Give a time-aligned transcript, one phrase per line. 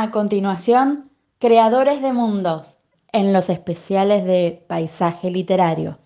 [0.00, 2.76] A continuación, Creadores de Mundos,
[3.12, 5.98] en los especiales de Paisaje Literario.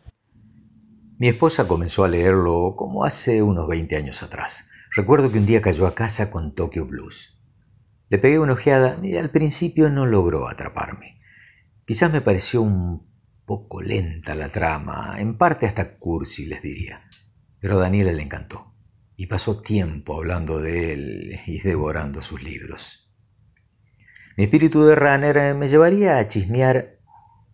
[1.18, 4.70] Mi esposa comenzó a leerlo como hace unos 20 años atrás.
[4.96, 7.38] Recuerdo que un día cayó a casa con Tokyo Blues.
[8.08, 11.20] Le pegué una ojeada y al principio no logró atraparme.
[11.84, 13.06] Quizás me pareció un
[13.44, 16.98] poco lenta la trama, en parte hasta cursi, les diría.
[17.60, 18.72] Pero a Daniela le encantó
[19.16, 23.01] y pasó tiempo hablando de él y devorando sus libros.
[24.36, 26.98] Mi espíritu de runner me llevaría a chismear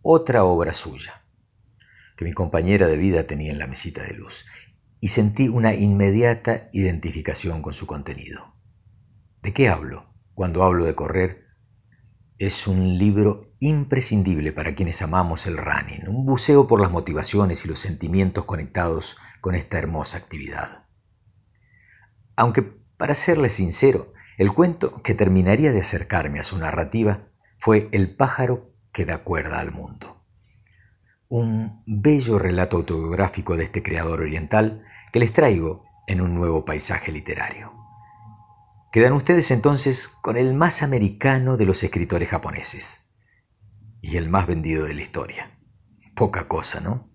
[0.03, 1.25] otra obra suya,
[2.17, 4.47] que mi compañera de vida tenía en la mesita de luz,
[5.01, 8.55] y sentí una inmediata identificación con su contenido.
[9.43, 11.47] ¿De qué hablo cuando hablo de correr?
[12.39, 17.69] Es un libro imprescindible para quienes amamos el running, un buceo por las motivaciones y
[17.69, 20.87] los sentimientos conectados con esta hermosa actividad.
[22.37, 27.27] Aunque, para serle sincero, el cuento que terminaría de acercarme a su narrativa
[27.59, 30.25] fue El pájaro que da cuerda al mundo.
[31.29, 37.11] Un bello relato autobiográfico de este creador oriental que les traigo en un nuevo paisaje
[37.11, 37.75] literario.
[38.93, 43.13] Quedan ustedes entonces con el más americano de los escritores japoneses
[44.01, 45.59] y el más vendido de la historia.
[46.15, 47.08] Poca cosa, ¿no?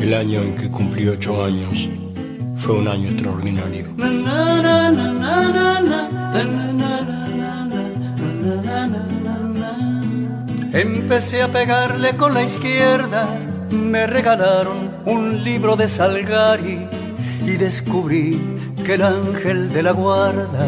[0.00, 1.86] El año en que cumplí ocho años
[2.56, 3.84] fue un año extraordinario.
[10.72, 13.28] Empecé a pegarle con la izquierda,
[13.70, 16.88] me regalaron un libro de Salgari
[17.44, 18.40] y descubrí
[18.82, 20.66] que el ángel de la guarda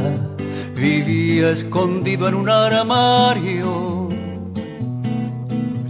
[0.76, 4.01] vivía escondido en un armario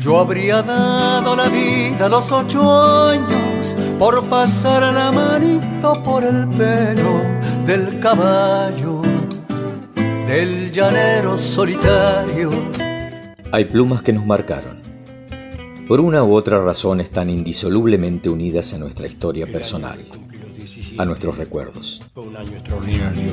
[0.02, 6.48] yo habría dado la vida a los ocho años por pasar la manito por el
[6.48, 7.20] pelo
[7.64, 9.00] del caballo,
[10.26, 12.50] del llanero solitario.
[13.52, 14.82] Hay plumas que nos marcaron.
[15.86, 20.00] Por una u otra razón están indisolublemente unidas a nuestra historia personal,
[20.98, 22.02] a nuestros recuerdos.
[22.16, 23.32] un año extraordinario.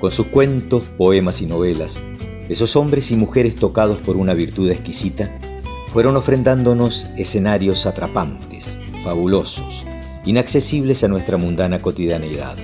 [0.00, 2.02] con sus cuentos, poemas y novelas,
[2.48, 5.38] esos hombres y mujeres tocados por una virtud exquisita,
[5.88, 9.84] fueron ofrendándonos escenarios atrapantes, fabulosos,
[10.24, 12.56] inaccesibles a nuestra mundana cotidianeidad.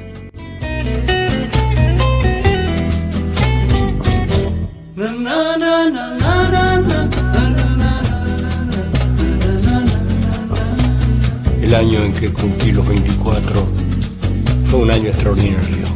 [11.60, 13.66] El año en que cumplí los 24
[14.70, 15.95] fue un año extraordinario.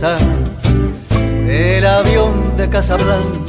[0.00, 3.40] del avión de Casablanca.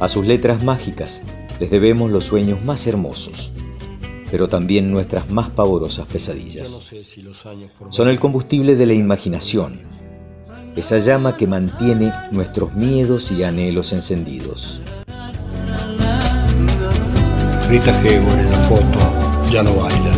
[0.00, 1.22] A sus letras mágicas
[1.60, 3.52] les debemos los sueños más hermosos,
[4.32, 6.82] pero también nuestras más pavorosas pesadillas.
[7.90, 9.82] Son el combustible de la imaginación,
[10.74, 14.82] esa llama que mantiene nuestros miedos y anhelos encendidos.
[17.68, 18.98] Rita Hayworth en la foto
[19.52, 20.10] ya no baila.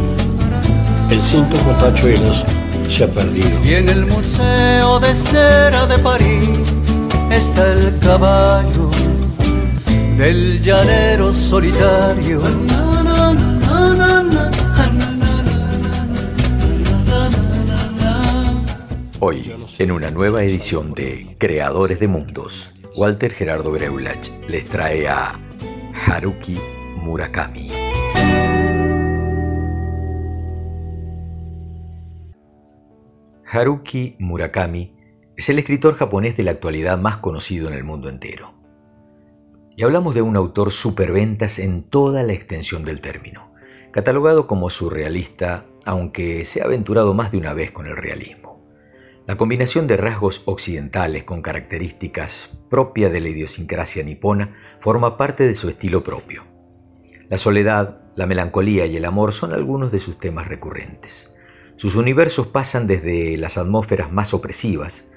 [1.10, 2.46] El cinto con tachuelos
[2.92, 3.48] se ha perdido.
[3.64, 6.58] Y en el Museo de Cera de París
[7.30, 8.90] está el caballo
[10.18, 12.42] del llanero solitario.
[19.20, 25.40] Hoy, en una nueva edición de Creadores de Mundos, Walter Gerardo Breulach les trae a
[26.06, 26.58] Haruki
[26.96, 27.81] Murakami.
[33.54, 34.96] Haruki Murakami
[35.36, 38.54] es el escritor japonés de la actualidad más conocido en el mundo entero.
[39.76, 43.52] Y hablamos de un autor superventas en toda la extensión del término,
[43.90, 48.64] catalogado como surrealista, aunque se ha aventurado más de una vez con el realismo.
[49.26, 55.54] La combinación de rasgos occidentales con características propias de la idiosincrasia nipona forma parte de
[55.54, 56.44] su estilo propio.
[57.28, 61.36] La soledad, la melancolía y el amor son algunos de sus temas recurrentes.
[61.82, 65.10] Sus universos pasan desde las atmósferas más opresivas,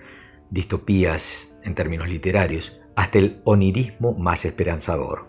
[0.50, 5.28] distopías en términos literarios, hasta el onirismo más esperanzador.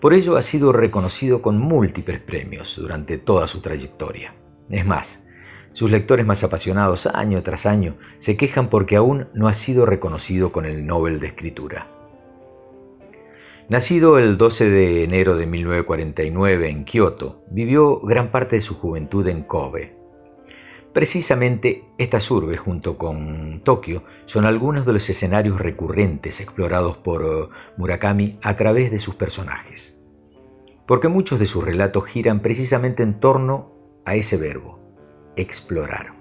[0.00, 4.34] Por ello ha sido reconocido con múltiples premios durante toda su trayectoria.
[4.70, 5.26] Es más,
[5.74, 10.52] sus lectores más apasionados año tras año se quejan porque aún no ha sido reconocido
[10.52, 11.90] con el Nobel de Escritura.
[13.68, 19.28] Nacido el 12 de enero de 1949 en Kioto, vivió gran parte de su juventud
[19.28, 19.95] en Kobe.
[20.96, 27.54] Precisamente estas urbes, junto con Tokio, son algunos de los escenarios recurrentes explorados por eh,
[27.76, 30.02] Murakami a través de sus personajes.
[30.86, 33.74] Porque muchos de sus relatos giran precisamente en torno
[34.06, 34.80] a ese verbo,
[35.36, 36.14] explorar.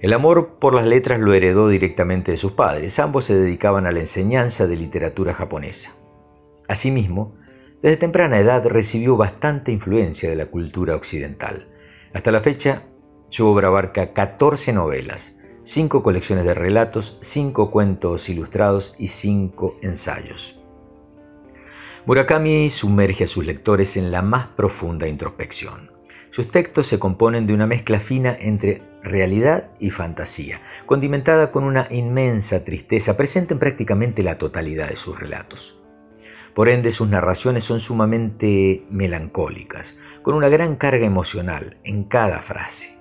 [0.00, 2.96] El amor por las letras lo heredó directamente de sus padres.
[3.00, 5.90] Ambos se dedicaban a la enseñanza de literatura japonesa.
[6.68, 7.34] Asimismo,
[7.82, 11.66] desde temprana edad recibió bastante influencia de la cultura occidental.
[12.14, 12.84] Hasta la fecha,
[13.32, 20.60] su obra abarca 14 novelas, 5 colecciones de relatos, 5 cuentos ilustrados y 5 ensayos.
[22.04, 25.90] Murakami sumerge a sus lectores en la más profunda introspección.
[26.30, 31.88] Sus textos se componen de una mezcla fina entre realidad y fantasía, condimentada con una
[31.90, 35.80] inmensa tristeza presente en prácticamente la totalidad de sus relatos.
[36.52, 42.91] Por ende, sus narraciones son sumamente melancólicas, con una gran carga emocional en cada frase.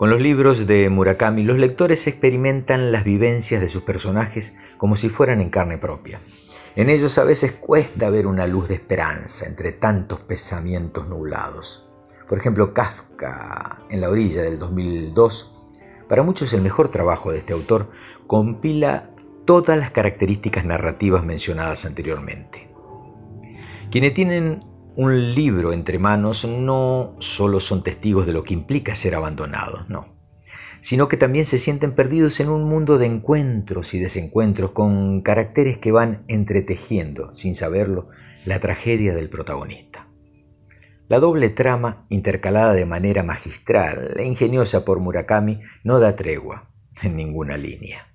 [0.00, 5.10] Con los libros de Murakami, los lectores experimentan las vivencias de sus personajes como si
[5.10, 6.22] fueran en carne propia.
[6.74, 11.86] En ellos a veces cuesta ver una luz de esperanza entre tantos pensamientos nublados.
[12.26, 15.54] Por ejemplo, Kafka, en la orilla del 2002,
[16.08, 17.90] para muchos el mejor trabajo de este autor,
[18.26, 19.10] compila
[19.44, 22.70] todas las características narrativas mencionadas anteriormente.
[23.90, 24.60] Quienes tienen
[25.00, 30.14] un libro entre manos no solo son testigos de lo que implica ser abandonados, no,
[30.82, 35.78] sino que también se sienten perdidos en un mundo de encuentros y desencuentros con caracteres
[35.78, 38.08] que van entretejiendo, sin saberlo,
[38.44, 40.06] la tragedia del protagonista.
[41.08, 47.16] La doble trama, intercalada de manera magistral e ingeniosa por Murakami, no da tregua en
[47.16, 48.06] ninguna línea.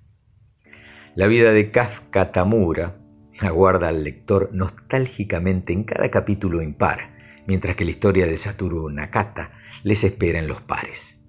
[1.16, 2.94] La vida de Kafka Tamura
[3.42, 7.16] aguarda al lector nostálgicamente en cada capítulo impar,
[7.46, 9.52] mientras que la historia de Satoru Nakata
[9.82, 11.24] les espera en los pares.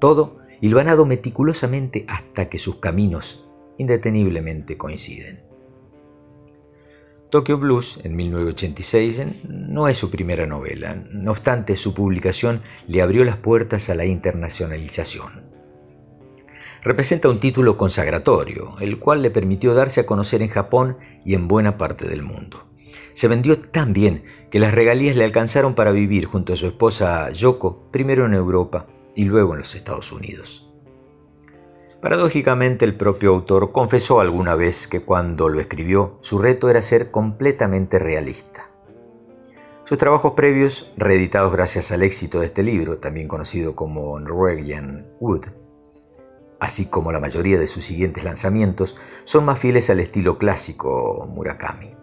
[0.00, 3.48] Todo hilvanado meticulosamente hasta que sus caminos
[3.78, 5.40] indeteniblemente coinciden.
[7.30, 13.24] Tokyo Blues, en 1986, no es su primera novela, no obstante su publicación le abrió
[13.24, 15.55] las puertas a la internacionalización
[16.86, 21.48] representa un título consagratorio, el cual le permitió darse a conocer en Japón y en
[21.48, 22.68] buena parte del mundo.
[23.12, 24.22] Se vendió tan bien
[24.52, 28.86] que las regalías le alcanzaron para vivir junto a su esposa Yoko, primero en Europa
[29.16, 30.72] y luego en los Estados Unidos.
[32.00, 37.10] Paradójicamente, el propio autor confesó alguna vez que cuando lo escribió, su reto era ser
[37.10, 38.70] completamente realista.
[39.82, 45.46] Sus trabajos previos, reeditados gracias al éxito de este libro, también conocido como Norwegian Wood,
[46.60, 51.94] así como la mayoría de sus siguientes lanzamientos, son más fieles al estilo clásico Murakami.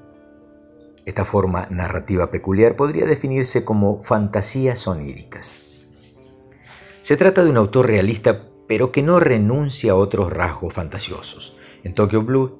[1.05, 5.63] Esta forma narrativa peculiar podría definirse como fantasías oníricas.
[7.01, 11.57] Se trata de un autor realista, pero que no renuncia a otros rasgos fantasiosos.
[11.83, 12.57] En Tokyo Blue,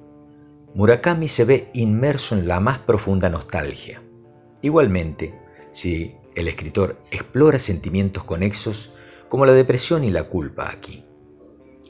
[0.74, 4.02] Murakami se ve inmerso en la más profunda nostalgia.
[4.60, 5.34] Igualmente,
[5.72, 8.92] si el escritor explora sentimientos conexos
[9.28, 11.03] como la depresión y la culpa aquí.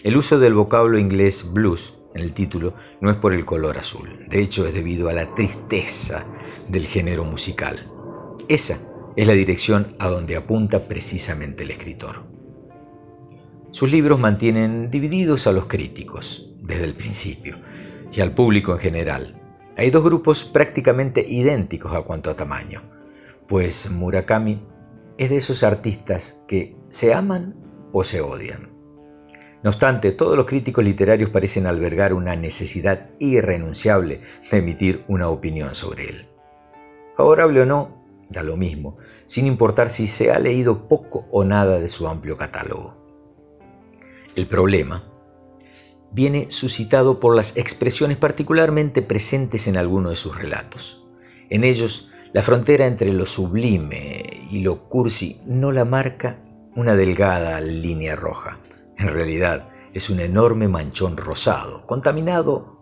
[0.04, 4.26] El uso del vocablo inglés blues en el título no es por el color azul,
[4.28, 6.26] de hecho es debido a la tristeza
[6.68, 7.90] del género musical.
[8.46, 8.78] Esa
[9.16, 12.16] es la dirección a donde apunta precisamente el escritor.
[13.70, 17.56] Sus libros mantienen divididos a los críticos desde el principio
[18.12, 19.40] y al público en general.
[19.74, 22.82] Hay dos grupos prácticamente idénticos a cuanto a tamaño,
[23.48, 24.60] pues Murakami
[25.16, 27.56] es de esos artistas que se aman
[27.90, 28.73] o se odian.
[29.64, 35.74] No obstante, todos los críticos literarios parecen albergar una necesidad irrenunciable de emitir una opinión
[35.74, 36.28] sobre él.
[37.16, 41.80] Favorable o no, da lo mismo, sin importar si se ha leído poco o nada
[41.80, 42.94] de su amplio catálogo.
[44.36, 45.02] El problema
[46.12, 51.06] viene suscitado por las expresiones particularmente presentes en alguno de sus relatos.
[51.48, 56.40] En ellos, la frontera entre lo sublime y lo cursi no la marca
[56.76, 58.58] una delgada línea roja.
[58.96, 62.74] En realidad, es un enorme manchón rosado, contaminado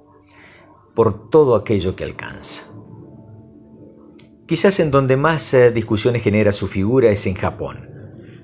[0.94, 2.72] por todo aquello que alcanza.
[4.46, 7.88] Quizás en donde más eh, discusiones genera su figura es en Japón.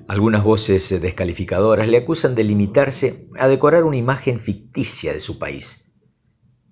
[0.07, 5.37] Algunas voces eh, descalificadoras le acusan de limitarse a decorar una imagen ficticia de su
[5.37, 5.93] país,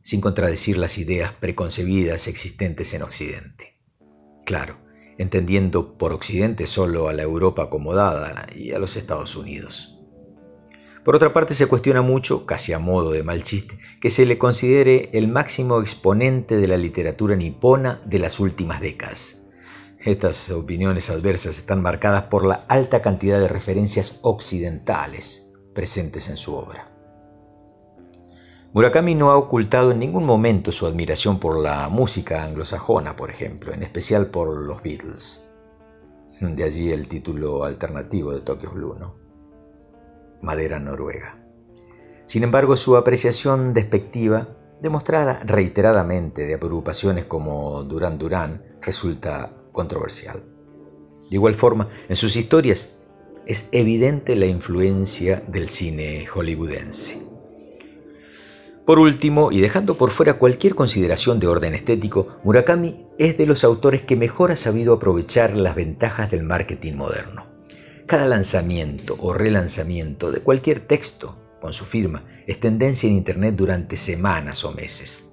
[0.02, 3.80] sin contradecir las ideas preconcebidas existentes en Occidente.
[4.46, 4.80] Claro,
[5.18, 9.97] entendiendo por Occidente solo a la Europa acomodada y a los Estados Unidos.
[11.08, 14.38] Por otra parte, se cuestiona mucho, casi a modo de mal chiste, que se le
[14.38, 19.38] considere el máximo exponente de la literatura nipona de las últimas décadas.
[20.00, 26.54] Estas opiniones adversas están marcadas por la alta cantidad de referencias occidentales presentes en su
[26.54, 26.92] obra.
[28.74, 33.72] Murakami no ha ocultado en ningún momento su admiración por la música anglosajona, por ejemplo,
[33.72, 35.48] en especial por los Beatles.
[36.42, 39.27] De allí el título alternativo de Tokyo Blue, ¿no?
[40.42, 41.44] Madera noruega.
[42.26, 44.50] Sin embargo, su apreciación despectiva,
[44.82, 50.44] demostrada reiteradamente de agrupaciones como Duran Duran, resulta controversial.
[51.30, 52.98] De igual forma, en sus historias
[53.46, 57.28] es evidente la influencia del cine hollywoodense.
[58.86, 63.66] Por último, y dejando por fuera cualquier consideración de orden estético, Murakami es de los
[63.66, 67.47] autores que mejor ha sabido aprovechar las ventajas del marketing moderno.
[68.08, 73.98] Cada lanzamiento o relanzamiento de cualquier texto con su firma es tendencia en Internet durante
[73.98, 75.30] semanas o meses.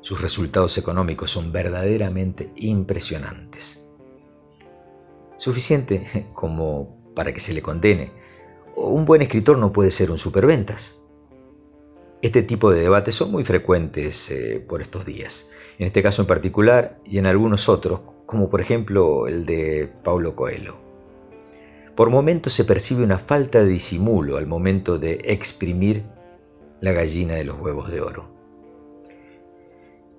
[0.00, 3.86] Sus resultados económicos son verdaderamente impresionantes.
[5.36, 8.10] Suficiente como para que se le condene.
[8.74, 11.04] Un buen escritor no puede ser un superventas.
[12.20, 16.26] Este tipo de debates son muy frecuentes eh, por estos días, en este caso en
[16.26, 20.87] particular y en algunos otros, como por ejemplo el de Paulo Coelho.
[21.98, 26.04] Por momentos se percibe una falta de disimulo al momento de exprimir
[26.80, 28.30] la gallina de los huevos de oro.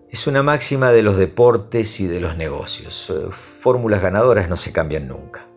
[0.09, 3.09] Es una máxima de los deportes y de los negocios.
[3.09, 5.47] Eh, fórmulas ganadoras no se cambian nunca.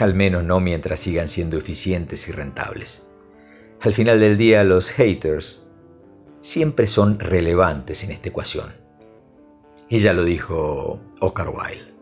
[0.00, 3.08] Al menos no mientras sigan siendo eficientes y rentables.
[3.80, 5.66] Al final del día los haters
[6.40, 8.70] siempre son relevantes en esta ecuación.
[9.88, 11.94] Ella lo dijo Oscar Wilde.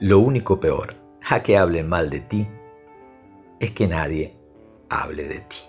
[0.00, 2.48] Lo único peor a que hablen mal de ti
[3.60, 4.34] es que nadie
[4.88, 5.67] hable de ti.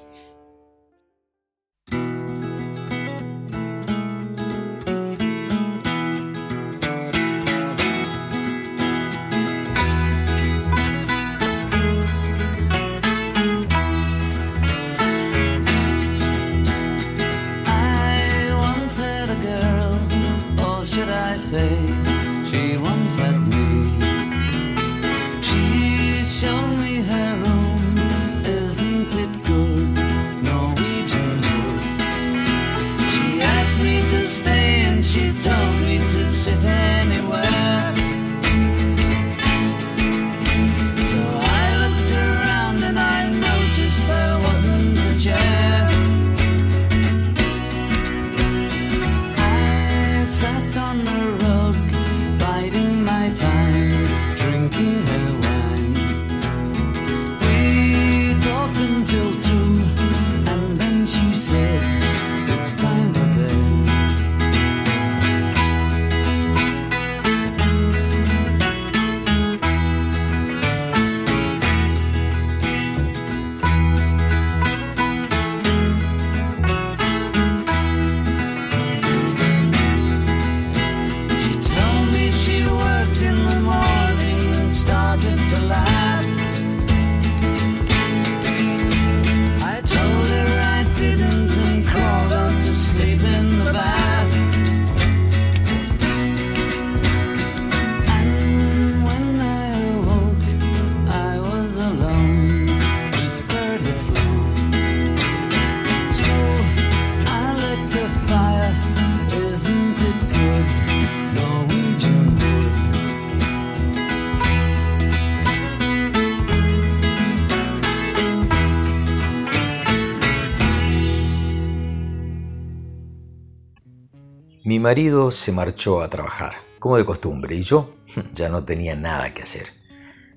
[124.80, 127.96] Mi marido se marchó a trabajar, como de costumbre, y yo
[128.34, 129.74] ya no tenía nada que hacer.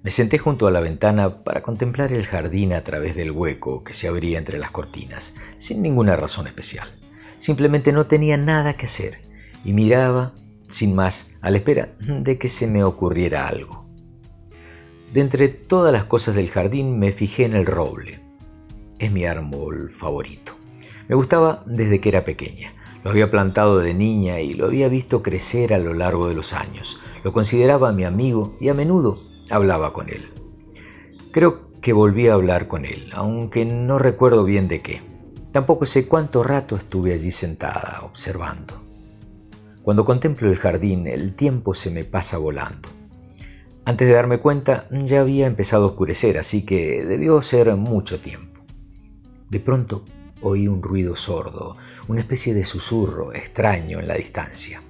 [0.02, 3.94] Me senté junto a la ventana para contemplar el jardín a través del hueco que
[3.94, 6.92] se abría entre las cortinas, sin ninguna razón especial.
[7.38, 9.20] Simplemente no tenía nada que hacer
[9.64, 10.32] y miraba,
[10.66, 13.86] sin más, a la espera de que se me ocurriera algo.
[15.12, 18.18] De entre todas las cosas del jardín me fijé en el roble.
[18.98, 20.56] Es mi árbol favorito.
[21.06, 22.74] Me gustaba desde que era pequeña.
[23.04, 26.52] Lo había plantado de niña y lo había visto crecer a lo largo de los
[26.52, 27.00] años.
[27.24, 30.30] Lo consideraba mi amigo y a menudo hablaba con él.
[31.32, 35.02] Creo que volví a hablar con él, aunque no recuerdo bien de qué.
[35.50, 38.80] Tampoco sé cuánto rato estuve allí sentada, observando.
[39.82, 42.88] Cuando contemplo el jardín, el tiempo se me pasa volando.
[43.84, 48.62] Antes de darme cuenta, ya había empezado a oscurecer, así que debió ser mucho tiempo.
[49.50, 50.04] De pronto
[50.42, 51.76] oí un ruido sordo,
[52.08, 54.82] una especie de susurro extraño en la distancia.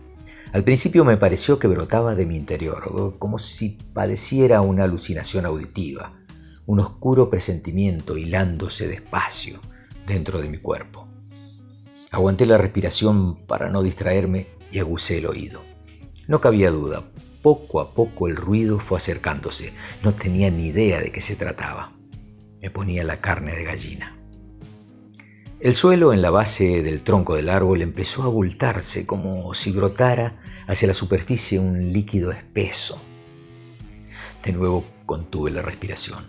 [0.53, 6.13] Al principio me pareció que brotaba de mi interior, como si padeciera una alucinación auditiva,
[6.67, 9.61] un oscuro presentimiento hilándose despacio
[10.07, 11.09] dentro de mi cuerpo.
[12.11, 15.63] Aguanté la respiración para no distraerme y aguzé el oído.
[16.29, 17.03] No cabía duda,
[17.43, 19.73] poco a poco el ruido fue acercándose.
[20.03, 21.93] No tenía ni idea de qué se trataba.
[22.61, 24.22] Me ponía la carne de gallina.
[25.63, 30.41] El suelo en la base del tronco del árbol empezó a abultarse como si brotara
[30.67, 33.01] hacia la superficie un líquido espeso.
[34.45, 36.25] De nuevo contuve la respiración.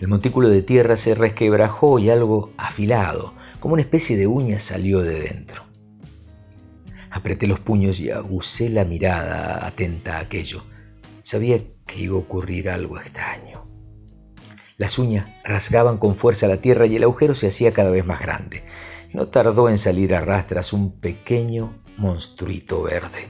[0.00, 5.02] El montículo de tierra se resquebrajó y algo afilado, como una especie de uña, salió
[5.02, 5.64] de dentro.
[7.10, 10.62] Apreté los puños y aguzé la mirada atenta a aquello.
[11.24, 13.59] Sabía que iba a ocurrir algo extraño.
[14.80, 18.18] Las uñas rasgaban con fuerza la tierra y el agujero se hacía cada vez más
[18.18, 18.64] grande.
[19.12, 23.28] No tardó en salir a rastras un pequeño monstruito verde.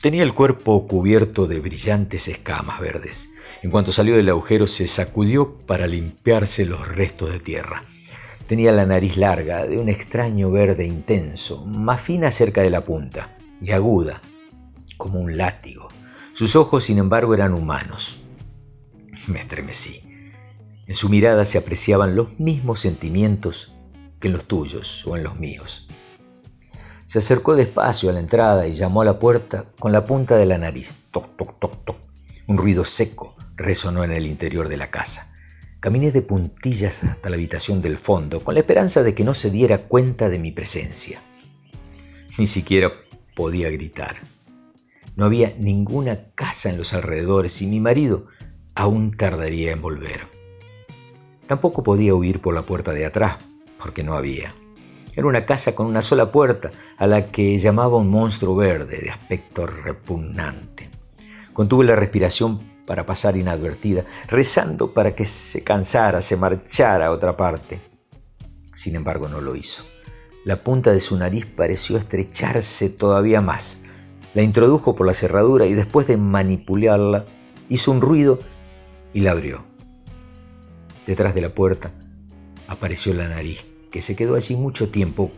[0.00, 3.28] Tenía el cuerpo cubierto de brillantes escamas verdes.
[3.60, 7.82] En cuanto salió del agujero se sacudió para limpiarse los restos de tierra.
[8.46, 13.36] Tenía la nariz larga, de un extraño verde intenso, más fina cerca de la punta
[13.60, 14.22] y aguda,
[14.96, 15.88] como un látigo.
[16.34, 18.20] Sus ojos, sin embargo, eran humanos,
[19.28, 20.02] me estremecí.
[20.86, 23.74] En su mirada se apreciaban los mismos sentimientos
[24.20, 25.88] que en los tuyos o en los míos.
[27.06, 30.46] Se acercó despacio a la entrada y llamó a la puerta con la punta de
[30.46, 30.96] la nariz.
[31.10, 31.96] Toc, toc, toc, toc.
[32.46, 35.32] Un ruido seco resonó en el interior de la casa.
[35.80, 39.50] Caminé de puntillas hasta la habitación del fondo, con la esperanza de que no se
[39.50, 41.22] diera cuenta de mi presencia.
[42.38, 42.92] Ni siquiera
[43.34, 44.16] podía gritar.
[45.14, 48.26] No había ninguna casa en los alrededores y mi marido
[48.76, 50.28] aún tardaría en volver.
[51.46, 53.38] Tampoco podía huir por la puerta de atrás,
[53.78, 54.54] porque no había.
[55.14, 59.10] Era una casa con una sola puerta, a la que llamaba un monstruo verde de
[59.10, 60.90] aspecto repugnante.
[61.54, 67.36] Contuve la respiración para pasar inadvertida, rezando para que se cansara, se marchara a otra
[67.36, 67.80] parte.
[68.74, 69.84] Sin embargo, no lo hizo.
[70.44, 73.80] La punta de su nariz pareció estrecharse todavía más.
[74.34, 77.24] La introdujo por la cerradura y después de manipularla,
[77.68, 78.38] hizo un ruido
[79.16, 79.64] y la abrió.
[81.06, 81.90] Detrás de la puerta
[82.68, 85.30] apareció la nariz, que se quedó allí mucho tiempo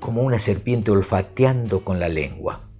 [0.00, 2.70] como una serpiente olfateando con la lengua.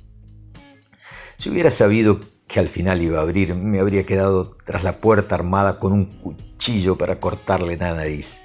[1.37, 5.34] Si hubiera sabido que al final iba a abrir, me habría quedado tras la puerta
[5.34, 8.40] armada con un cuchillo para cortarle la nariz.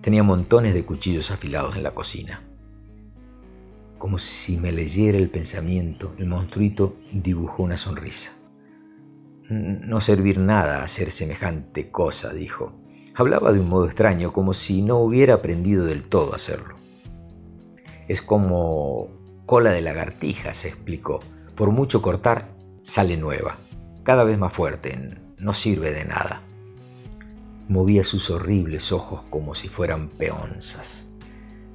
[0.00, 2.42] Tenía montones de cuchillos afilados en la cocina.
[3.98, 8.32] Como si me leyera el pensamiento, el monstruito dibujó una sonrisa.
[9.50, 12.72] No servir nada hacer semejante cosa, dijo.
[13.14, 16.76] Hablaba de un modo extraño, como si no hubiera aprendido del todo a hacerlo.
[18.08, 19.08] Es como
[19.46, 21.20] cola de lagartija, se explicó.
[21.54, 22.48] Por mucho cortar,
[22.82, 23.58] sale nueva,
[24.02, 26.42] cada vez más fuerte, no sirve de nada.
[27.68, 31.08] Movía sus horribles ojos como si fueran peonzas.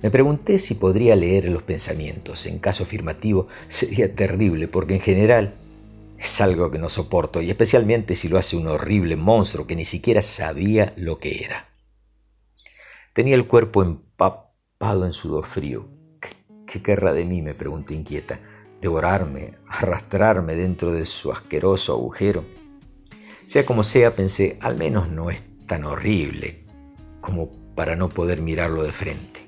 [0.01, 2.45] Me pregunté si podría leer los pensamientos.
[2.45, 5.55] En caso afirmativo sería terrible, porque en general
[6.19, 9.85] es algo que no soporto, y especialmente si lo hace un horrible monstruo que ni
[9.85, 11.69] siquiera sabía lo que era.
[13.13, 15.87] Tenía el cuerpo empapado en sudor frío.
[16.67, 17.41] ¿Qué, querrá de mí?
[17.41, 18.39] me pregunté inquieta.
[18.81, 19.55] ¿Devorarme?
[19.67, 22.43] ¿Arrastrarme dentro de su asqueroso agujero?
[23.45, 26.65] Sea como sea, pensé, al menos no es tan horrible
[27.21, 29.45] como para no poder mirarlo de frente.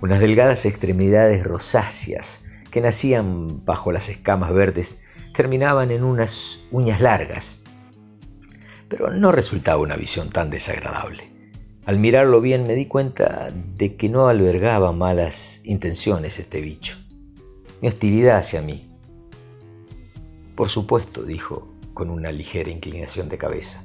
[0.00, 4.98] Unas delgadas extremidades rosáceas que nacían bajo las escamas verdes
[5.34, 7.60] terminaban en unas uñas largas,
[8.88, 11.30] pero no resultaba una visión tan desagradable.
[11.84, 16.96] Al mirarlo bien me di cuenta de que no albergaba malas intenciones este bicho,
[17.82, 18.88] ni hostilidad hacia mí.
[20.54, 23.84] Por supuesto, dijo, con una ligera inclinación de cabeza.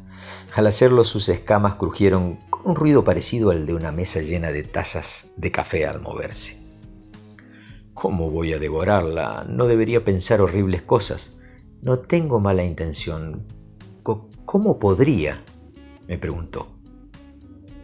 [0.55, 4.63] Al hacerlo sus escamas crujieron con un ruido parecido al de una mesa llena de
[4.63, 6.57] tazas de café al moverse.
[7.93, 9.45] ¿Cómo voy a devorarla?
[9.49, 11.38] No debería pensar horribles cosas.
[11.81, 13.45] No tengo mala intención.
[14.03, 15.43] ¿Cómo podría?
[16.07, 16.67] me preguntó.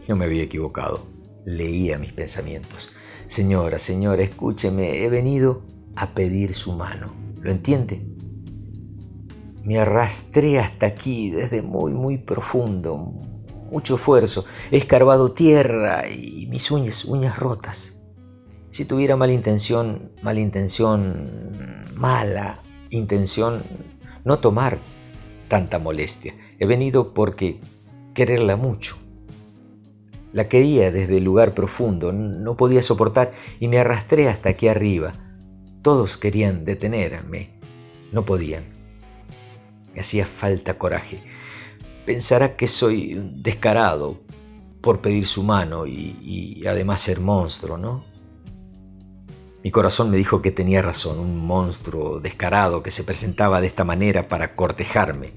[0.09, 1.05] No me había equivocado.
[1.45, 2.89] Leía mis pensamientos.
[3.27, 5.61] Señora, señora, escúcheme, he venido
[5.95, 7.13] a pedir su mano.
[7.39, 8.05] ¿Lo entiende?
[9.63, 13.13] Me arrastré hasta aquí desde muy, muy profundo.
[13.71, 14.43] Mucho esfuerzo.
[14.71, 18.01] He escarbado tierra y mis uñas, uñas rotas.
[18.71, 22.64] Si tuviera mala intención, mala intención, mala
[22.95, 23.63] intención,
[24.23, 24.79] no tomar
[25.47, 26.35] tanta molestia.
[26.59, 27.59] He venido porque
[28.13, 28.97] quererla mucho.
[30.33, 35.13] La quería desde el lugar profundo, no podía soportar y me arrastré hasta aquí arriba.
[35.81, 37.51] Todos querían detenerme,
[38.11, 38.65] no podían.
[39.93, 41.21] Me hacía falta coraje.
[42.05, 44.19] Pensará que soy descarado
[44.81, 48.14] por pedir su mano y, y además ser monstruo, ¿no?
[49.65, 53.83] Mi corazón me dijo que tenía razón, un monstruo descarado que se presentaba de esta
[53.83, 55.33] manera para cortejarme.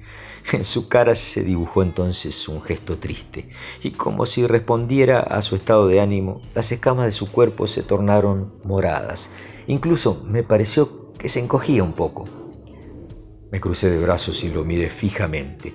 [0.52, 3.48] En su cara se dibujó entonces un gesto triste,
[3.82, 7.82] y como si respondiera a su estado de ánimo, las escamas de su cuerpo se
[7.82, 9.30] tornaron moradas.
[9.66, 12.28] Incluso me pareció que se encogía un poco.
[13.50, 15.72] Me crucé de brazos y lo miré fijamente.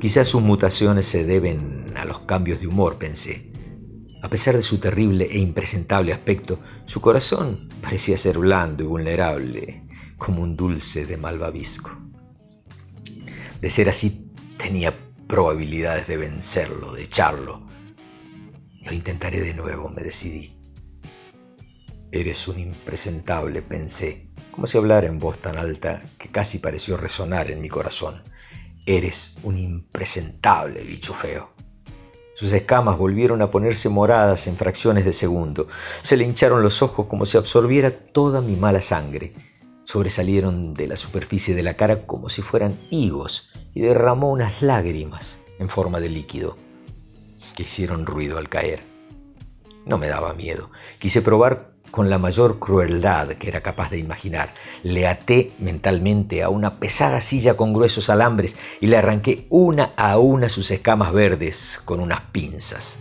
[0.00, 3.55] Quizás sus mutaciones se deben a los cambios de humor, pensé.
[4.26, 9.84] A pesar de su terrible e impresentable aspecto, su corazón parecía ser blando y vulnerable,
[10.16, 11.96] como un dulce de malvavisco.
[13.60, 14.92] De ser así, tenía
[15.28, 17.68] probabilidades de vencerlo, de echarlo.
[18.82, 20.58] Lo intentaré de nuevo, me decidí.
[22.10, 27.48] Eres un impresentable, pensé, como si hablara en voz tan alta que casi pareció resonar
[27.48, 28.24] en mi corazón.
[28.86, 31.55] Eres un impresentable, bicho feo.
[32.36, 35.66] Sus escamas volvieron a ponerse moradas en fracciones de segundo.
[36.02, 39.32] Se le hincharon los ojos como si absorbiera toda mi mala sangre.
[39.84, 45.40] Sobresalieron de la superficie de la cara como si fueran higos y derramó unas lágrimas
[45.58, 46.58] en forma de líquido
[47.56, 48.84] que hicieron ruido al caer.
[49.86, 50.70] No me daba miedo.
[50.98, 54.54] Quise probar con la mayor crueldad que era capaz de imaginar.
[54.82, 60.18] Le até mentalmente a una pesada silla con gruesos alambres y le arranqué una a
[60.18, 62.98] una sus escamas verdes con unas pinzas.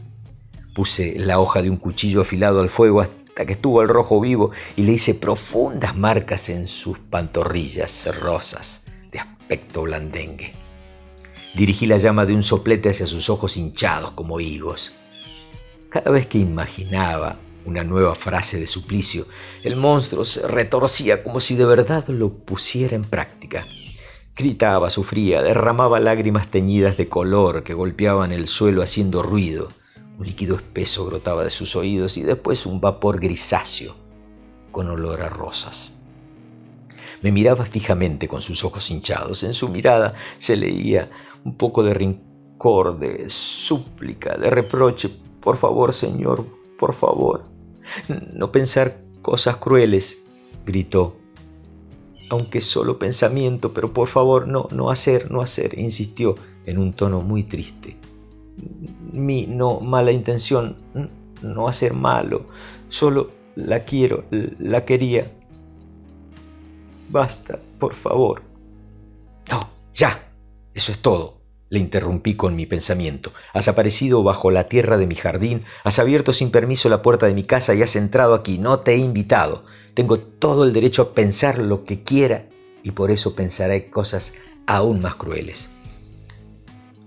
[0.73, 4.51] Puse la hoja de un cuchillo afilado al fuego hasta que estuvo al rojo vivo
[4.75, 10.53] y le hice profundas marcas en sus pantorrillas rosas de aspecto blandengue.
[11.53, 14.93] Dirigí la llama de un soplete hacia sus ojos hinchados como higos.
[15.89, 19.25] Cada vez que imaginaba una nueva frase de suplicio,
[19.63, 23.65] el monstruo se retorcía como si de verdad lo pusiera en práctica.
[24.35, 29.69] Gritaba, sufría, derramaba lágrimas teñidas de color que golpeaban el suelo haciendo ruido.
[30.19, 33.95] Un líquido espeso brotaba de sus oídos y después un vapor grisáceo
[34.71, 35.93] con olor a rosas.
[37.21, 39.43] Me miraba fijamente con sus ojos hinchados.
[39.43, 41.09] En su mirada se leía
[41.45, 45.09] un poco de rincor, de súplica, de reproche.
[45.39, 46.45] Por favor, Señor,
[46.77, 47.54] por favor.
[48.33, 50.23] No pensar cosas crueles,
[50.65, 51.17] gritó.
[52.29, 57.21] Aunque solo pensamiento, pero por favor, no, no hacer, no hacer, insistió en un tono
[57.21, 57.97] muy triste.
[59.11, 60.77] Mi no mala intención,
[61.41, 62.45] no hacer malo,
[62.89, 65.31] solo la quiero, la quería.
[67.09, 68.41] Basta, por favor.
[69.51, 70.31] No, ya,
[70.73, 71.34] eso es todo.
[71.75, 73.33] Le interrumpí con mi pensamiento.
[73.53, 77.33] Has aparecido bajo la tierra de mi jardín, has abierto sin permiso la puerta de
[77.33, 78.57] mi casa y has entrado aquí.
[78.57, 79.65] No te he invitado.
[79.93, 82.47] Tengo todo el derecho a pensar lo que quiera
[82.81, 84.31] y por eso pensaré cosas
[84.65, 85.69] aún más crueles.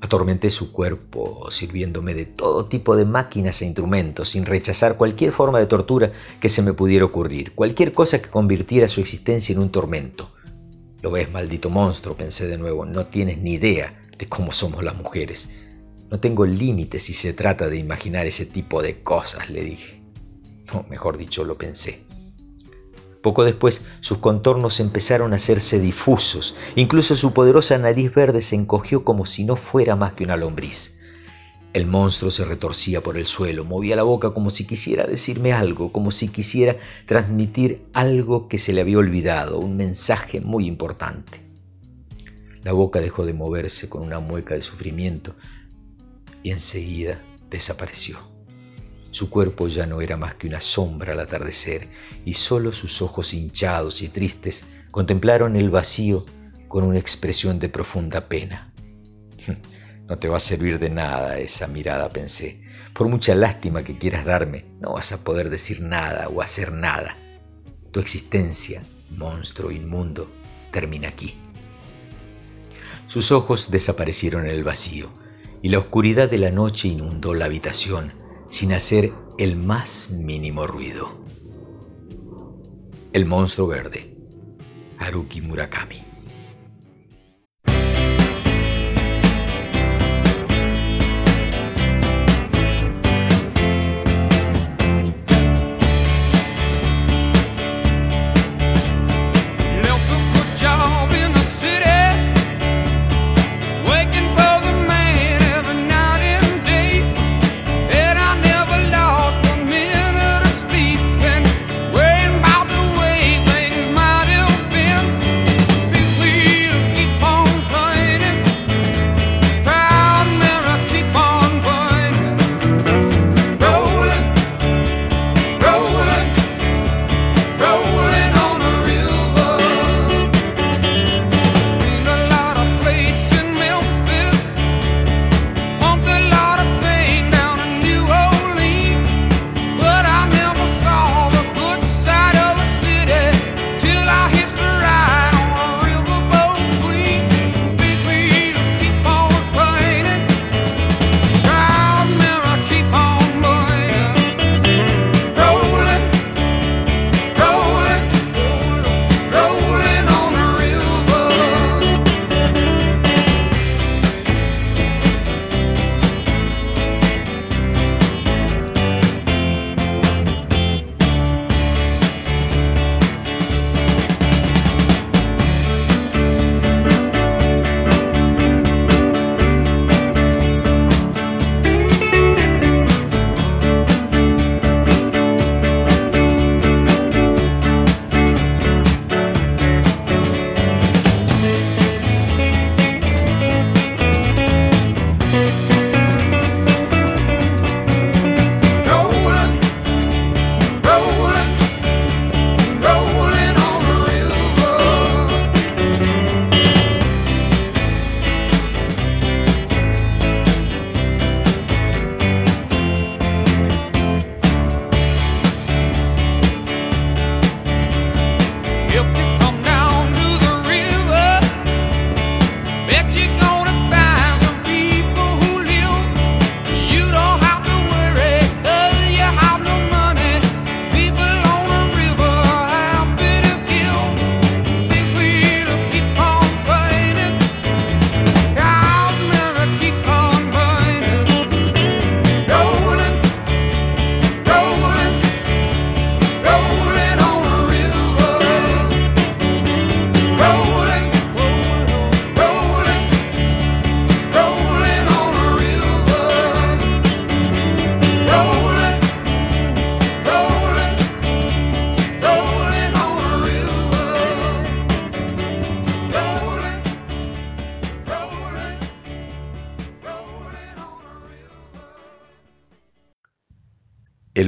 [0.03, 5.61] Atormenté su cuerpo, sirviéndome de todo tipo de máquinas e instrumentos, sin rechazar cualquier forma
[5.61, 9.71] de tortura que se me pudiera ocurrir, cualquier cosa que convirtiera su existencia en un
[9.71, 10.31] tormento.
[11.01, 14.97] Lo ves, maldito monstruo, pensé de nuevo, no tienes ni idea de cómo somos las
[14.97, 15.49] mujeres.
[16.11, 20.03] No tengo límites si se trata de imaginar ese tipo de cosas, le dije.
[20.73, 22.05] O mejor dicho, lo pensé.
[23.23, 26.57] Poco después, sus contornos empezaron a hacerse difusos.
[26.77, 30.99] Incluso su poderosa nariz verde se encogió como si no fuera más que una lombriz.
[31.75, 35.93] El monstruo se retorcía por el suelo, movía la boca como si quisiera decirme algo,
[35.93, 36.77] como si quisiera
[37.07, 41.48] transmitir algo que se le había olvidado, un mensaje muy importante.
[42.63, 45.35] La boca dejó de moverse con una mueca de sufrimiento
[46.43, 48.19] y enseguida desapareció.
[49.11, 51.89] Su cuerpo ya no era más que una sombra al atardecer
[52.25, 56.27] y solo sus ojos hinchados y tristes contemplaron el vacío
[56.69, 58.73] con una expresión de profunda pena.
[60.09, 62.63] No te va a servir de nada esa mirada, pensé.
[62.95, 67.15] Por mucha lástima que quieras darme, no vas a poder decir nada o hacer nada.
[67.93, 68.83] Tu existencia,
[69.19, 70.31] monstruo inmundo,
[70.73, 71.35] termina aquí.
[73.09, 75.09] Sus ojos desaparecieron en el vacío
[75.63, 78.13] y la oscuridad de la noche inundó la habitación
[78.51, 81.17] sin hacer el más mínimo ruido.
[83.15, 84.15] El monstruo verde,
[84.99, 86.08] Haruki Murakami.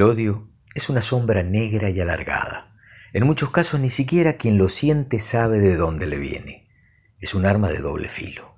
[0.01, 2.75] El odio es una sombra negra y alargada.
[3.13, 6.71] En muchos casos ni siquiera quien lo siente sabe de dónde le viene.
[7.19, 8.55] Es un arma de doble filo.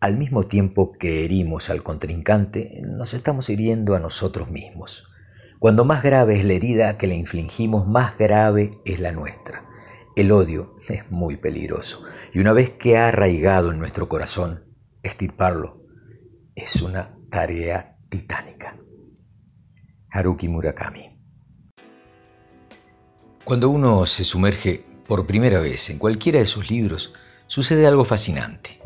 [0.00, 5.06] Al mismo tiempo que herimos al contrincante, nos estamos hiriendo a nosotros mismos.
[5.58, 9.66] Cuando más grave es la herida que le infligimos, más grave es la nuestra.
[10.16, 15.82] El odio es muy peligroso y una vez que ha arraigado en nuestro corazón, estirparlo
[16.54, 18.78] es una tarea titánica.
[20.16, 21.10] Haruki Murakami.
[23.44, 27.12] Cuando uno se sumerge por primera vez en cualquiera de sus libros,
[27.46, 28.80] sucede algo fascinante.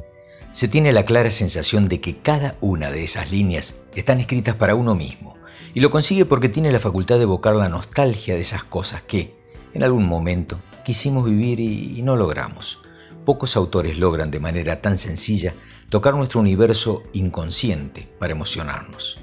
[0.52, 4.74] Se tiene la clara sensación de que cada una de esas líneas están escritas para
[4.74, 5.36] uno mismo,
[5.72, 9.34] y lo consigue porque tiene la facultad de evocar la nostalgia de esas cosas que,
[9.72, 12.80] en algún momento, quisimos vivir y, no logramos.
[13.24, 15.54] Pocos autores logran de manera tan sencilla
[15.90, 19.20] tocar nuestro universo inconsciente para emocionarnos.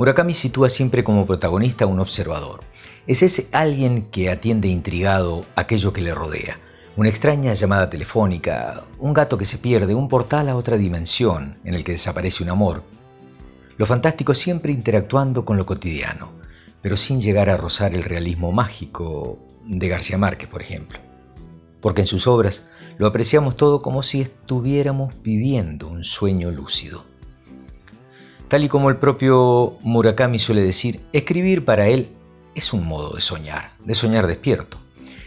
[0.00, 2.60] Murakami sitúa siempre como protagonista a un observador.
[3.06, 6.58] Es ese alguien que atiende intrigado aquello que le rodea.
[6.96, 11.74] Una extraña llamada telefónica, un gato que se pierde, un portal a otra dimensión en
[11.74, 12.82] el que desaparece un amor.
[13.76, 16.32] Lo fantástico siempre interactuando con lo cotidiano,
[16.80, 20.98] pero sin llegar a rozar el realismo mágico de García Márquez, por ejemplo.
[21.82, 27.09] Porque en sus obras lo apreciamos todo como si estuviéramos viviendo un sueño lúcido.
[28.50, 32.08] Tal y como el propio Murakami suele decir, escribir para él
[32.56, 34.76] es un modo de soñar, de soñar despierto.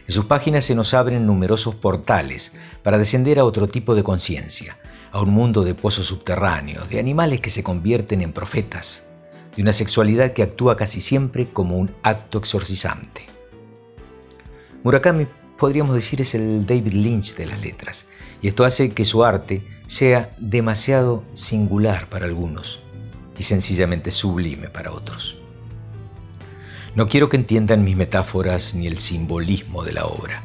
[0.06, 4.78] En sus páginas se nos abren numerosos portales para descender a otro tipo de conciencia,
[5.14, 9.08] a un mundo de pozos subterráneos, de animales que se convierten en profetas,
[9.56, 13.22] de una sexualidad que actúa casi siempre como un acto exorcizante.
[14.84, 18.06] Murakami, podríamos decir, es el David Lynch de las letras,
[18.42, 22.83] y esto hace que su arte sea demasiado singular para algunos
[23.38, 25.38] y sencillamente sublime para otros.
[26.96, 30.44] No quiero que entiendan mis metáforas ni el simbolismo de la obra.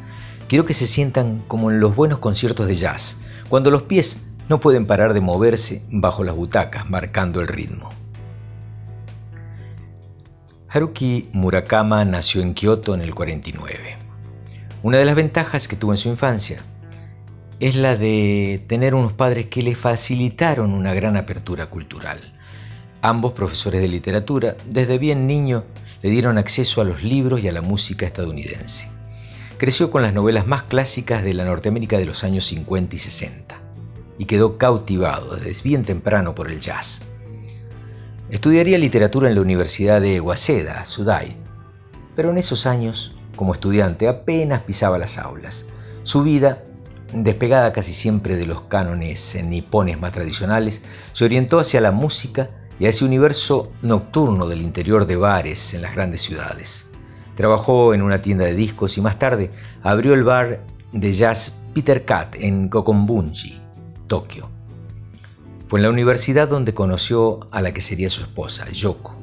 [0.48, 3.20] Quiero que se sientan como en los buenos conciertos de jazz,
[3.51, 7.90] cuando los pies no pueden parar de moverse bajo las butacas, marcando el ritmo.
[10.70, 13.96] Haruki Murakama nació en Kioto en el 49.
[14.83, 16.59] Una de las ventajas que tuvo en su infancia
[17.61, 22.38] es la de tener unos padres que le facilitaron una gran apertura cultural.
[23.01, 25.63] Ambos profesores de literatura, desde bien niño,
[26.03, 28.89] le dieron acceso a los libros y a la música estadounidense.
[29.57, 33.57] Creció con las novelas más clásicas de la Norteamérica de los años 50 y 60
[34.19, 37.03] y quedó cautivado desde bien temprano por el jazz.
[38.31, 41.37] Estudiaría literatura en la Universidad de Waseda, Sudai,
[42.17, 45.67] pero en esos años, como estudiante, apenas pisaba las aulas.
[46.03, 46.65] Su vida,
[47.13, 50.83] despegada casi siempre de los cánones nipones más tradicionales,
[51.13, 55.83] se orientó hacia la música y a ese universo nocturno del interior de bares en
[55.83, 56.91] las grandes ciudades.
[57.35, 59.51] Trabajó en una tienda de discos y más tarde
[59.83, 60.61] abrió el bar
[60.93, 63.61] de jazz Peter Cat en Kokonbunji,
[64.07, 64.49] Tokio.
[65.69, 69.14] Fue en la universidad donde conoció a la que sería su esposa, Yoko,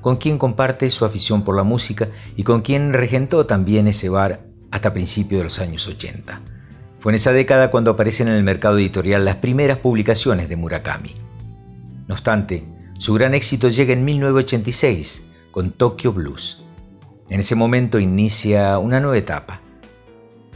[0.00, 4.46] con quien comparte su afición por la música y con quien regentó también ese bar
[4.70, 6.40] hasta principios de los años 80.
[7.00, 11.14] Fue en esa década cuando aparecen en el mercado editorial las primeras publicaciones de Murakami.
[12.06, 12.64] No obstante,
[13.00, 16.62] su gran éxito llega en 1986 con Tokyo Blues.
[17.30, 19.62] En ese momento inicia una nueva etapa.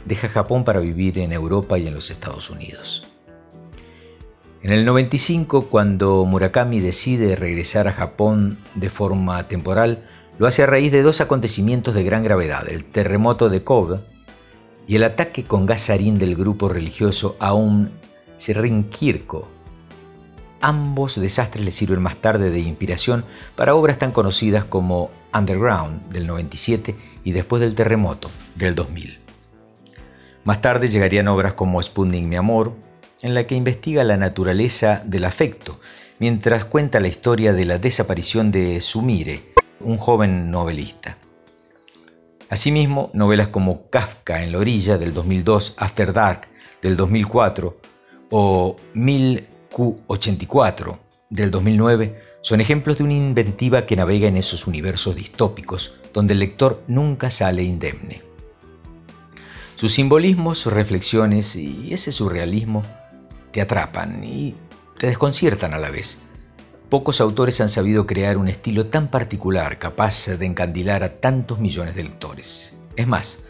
[0.05, 3.09] Deja Japón para vivir en Europa y en los Estados Unidos.
[4.61, 10.67] En el 95, cuando Murakami decide regresar a Japón de forma temporal, lo hace a
[10.67, 14.01] raíz de dos acontecimientos de gran gravedad, el terremoto de Kobe
[14.85, 17.89] y el ataque con gasarín del grupo religioso Aum
[18.37, 19.55] Srinkirko.
[20.61, 26.27] Ambos desastres le sirven más tarde de inspiración para obras tan conocidas como Underground del
[26.27, 29.19] 97 y después del terremoto del 2000.
[30.45, 32.73] Más tarde llegarían obras como Sputnik mi amor,
[33.21, 35.79] en la que investiga la naturaleza del afecto,
[36.19, 41.17] mientras cuenta la historia de la desaparición de Sumire, un joven novelista.
[42.49, 46.47] Asimismo, novelas como Kafka en la orilla del 2002, After Dark
[46.81, 47.77] del 2004
[48.29, 48.75] o
[49.75, 50.97] 1000Q84
[51.29, 56.39] del 2009 son ejemplos de una inventiva que navega en esos universos distópicos donde el
[56.39, 58.21] lector nunca sale indemne.
[59.75, 62.83] Sus simbolismos, reflexiones y ese surrealismo
[63.51, 64.55] te atrapan y
[64.97, 66.21] te desconciertan a la vez.
[66.89, 71.95] Pocos autores han sabido crear un estilo tan particular capaz de encandilar a tantos millones
[71.95, 72.77] de lectores.
[72.95, 73.43] Es más,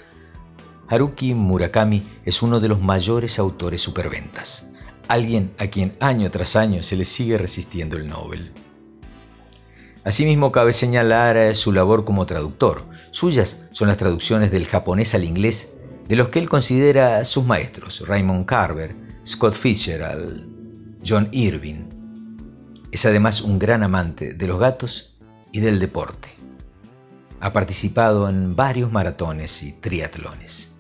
[0.88, 4.75] Haruki Murakami es uno de los mayores autores superventas,
[5.08, 8.52] alguien a quien año tras año se le sigue resistiendo el Nobel.
[10.04, 12.84] Asimismo, cabe señalar su labor como traductor.
[13.10, 18.08] Suyas son las traducciones del japonés al inglés de los que él considera sus maestros,
[18.08, 20.48] Raymond Carver, Scott Fitzgerald,
[21.06, 21.90] John Irving.
[22.92, 25.18] Es además un gran amante de los gatos
[25.52, 26.30] y del deporte.
[27.40, 30.75] Ha participado en varios maratones y triatlones.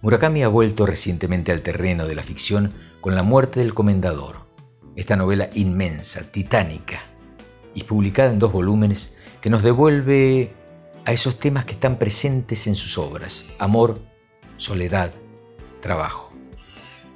[0.00, 4.46] Murakami ha vuelto recientemente al terreno de la ficción con La muerte del comendador,
[4.94, 7.00] esta novela inmensa, titánica
[7.74, 10.54] y publicada en dos volúmenes que nos devuelve
[11.04, 13.98] a esos temas que están presentes en sus obras, amor,
[14.56, 15.10] soledad,
[15.80, 16.32] trabajo.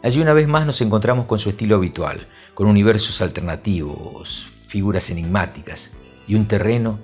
[0.03, 5.93] Allí una vez más nos encontramos con su estilo habitual, con universos alternativos, figuras enigmáticas
[6.27, 6.99] y un terreno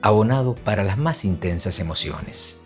[0.00, 2.60] abonado para las más intensas emociones.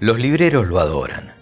[0.00, 1.32] Los libreros lo adoran.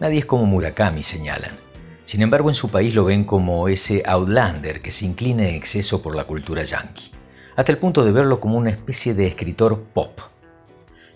[0.00, 1.56] Nadie es como Murakami, señalan.
[2.04, 6.02] Sin embargo, en su país lo ven como ese outlander que se inclina en exceso
[6.02, 7.12] por la cultura yankee,
[7.54, 10.18] hasta el punto de verlo como una especie de escritor pop.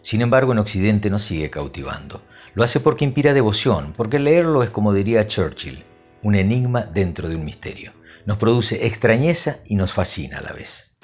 [0.01, 2.23] Sin embargo, en Occidente nos sigue cautivando.
[2.55, 5.85] Lo hace porque inspira devoción, porque leerlo es como diría Churchill,
[6.23, 7.93] un enigma dentro de un misterio.
[8.27, 10.97] Nos produce extrañeza y nos fascina a la vez.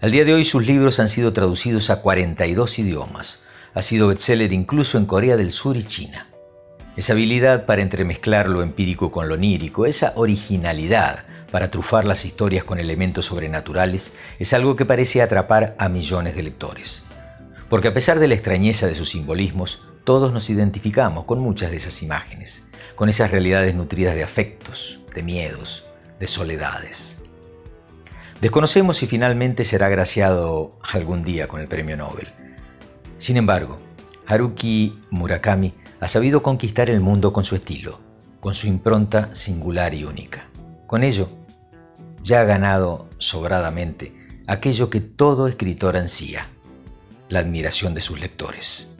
[0.00, 3.44] Al día de hoy sus libros han sido traducidos a 42 idiomas.
[3.74, 6.28] Ha sido bestseller incluso en Corea del Sur y China.
[6.96, 12.62] esa habilidad para entremezclar lo empírico con lo onírico, esa originalidad para trufar las historias
[12.62, 17.04] con elementos sobrenaturales, es algo que parece atrapar a millones de lectores.
[17.68, 21.78] Porque a pesar de la extrañeza de sus simbolismos, todos nos identificamos con muchas de
[21.78, 22.64] esas imágenes,
[22.94, 25.86] con esas realidades nutridas de afectos, de miedos,
[26.20, 27.18] de soledades.
[28.40, 32.43] Desconocemos si finalmente será agraciado algún día con el premio Nobel.
[33.24, 33.78] Sin embargo,
[34.26, 37.98] Haruki Murakami ha sabido conquistar el mundo con su estilo,
[38.38, 40.50] con su impronta singular y única.
[40.86, 41.30] Con ello,
[42.22, 44.12] ya ha ganado sobradamente
[44.46, 46.50] aquello que todo escritor ansía,
[47.30, 48.94] la admiración de sus lectores.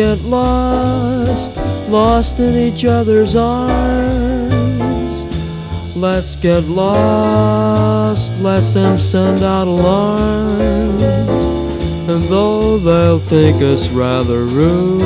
[0.00, 1.58] Get lost,
[1.90, 5.18] lost in each other's arms.
[5.94, 11.02] Let's get lost, let them send out alarms.
[12.08, 15.02] And though they'll think us rather rude,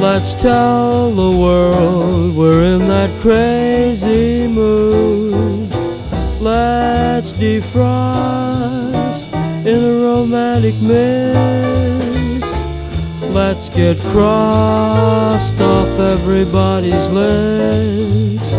[0.00, 5.70] let's tell the world we're in that crazy mood.
[6.40, 8.53] Let's defrost
[9.74, 12.46] in a romantic mist.
[13.34, 18.50] Let's get crossed off everybody's list.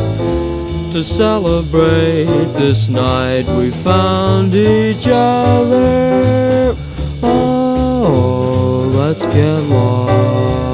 [0.92, 2.26] To celebrate
[2.60, 6.76] this night we found each other.
[7.24, 10.65] Oh, let's get lost.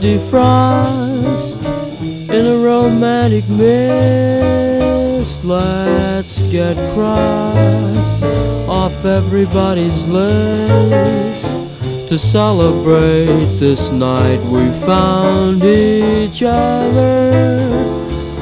[0.00, 1.58] Defrost
[2.28, 5.44] in a romantic mist.
[5.44, 8.22] Let's get crossed
[8.68, 11.56] off everybody's list
[12.08, 17.68] to celebrate this night we found each other.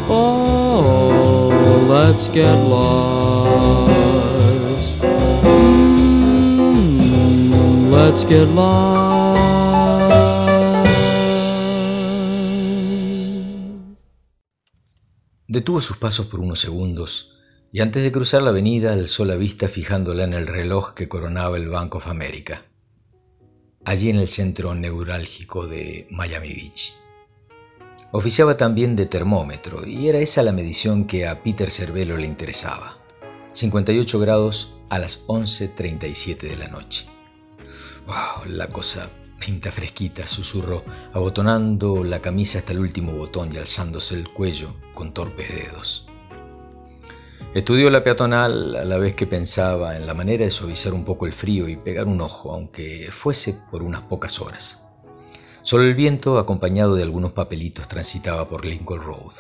[0.09, 1.49] Oh,
[1.89, 3.89] let's get lost.
[6.59, 6.91] Mm,
[7.91, 9.14] let's get lost.
[15.55, 17.37] Detuvo sus pasos por unos segundos
[17.71, 21.57] y antes de cruzar la avenida alzó la vista fijándola en el reloj que coronaba
[21.57, 22.65] el Bank of America,
[23.85, 26.95] allí en el centro neurálgico de Miami Beach.
[28.11, 32.99] Oficiaba también de termómetro y era esa la medición que a Peter Cervelo le interesaba.
[33.53, 37.07] 58 grados a las 11.37 de la noche.
[38.09, 38.47] ¡Wow!
[38.47, 39.09] La cosa
[39.45, 45.13] Pinta fresquita, susurró, abotonando la camisa hasta el último botón y alzándose el cuello con
[45.13, 46.09] torpes dedos.
[47.55, 51.27] Estudió la peatonal a la vez que pensaba en la manera de suavizar un poco
[51.27, 54.89] el frío y pegar un ojo, aunque fuese por unas pocas horas.
[55.61, 59.35] Solo el viento, acompañado de algunos papelitos, transitaba por Lincoln Road.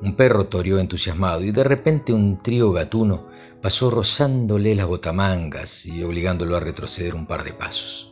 [0.00, 3.26] Un perro toreó entusiasmado y de repente un trío gatuno
[3.60, 8.09] pasó rozándole las botamangas y obligándolo a retroceder un par de pasos.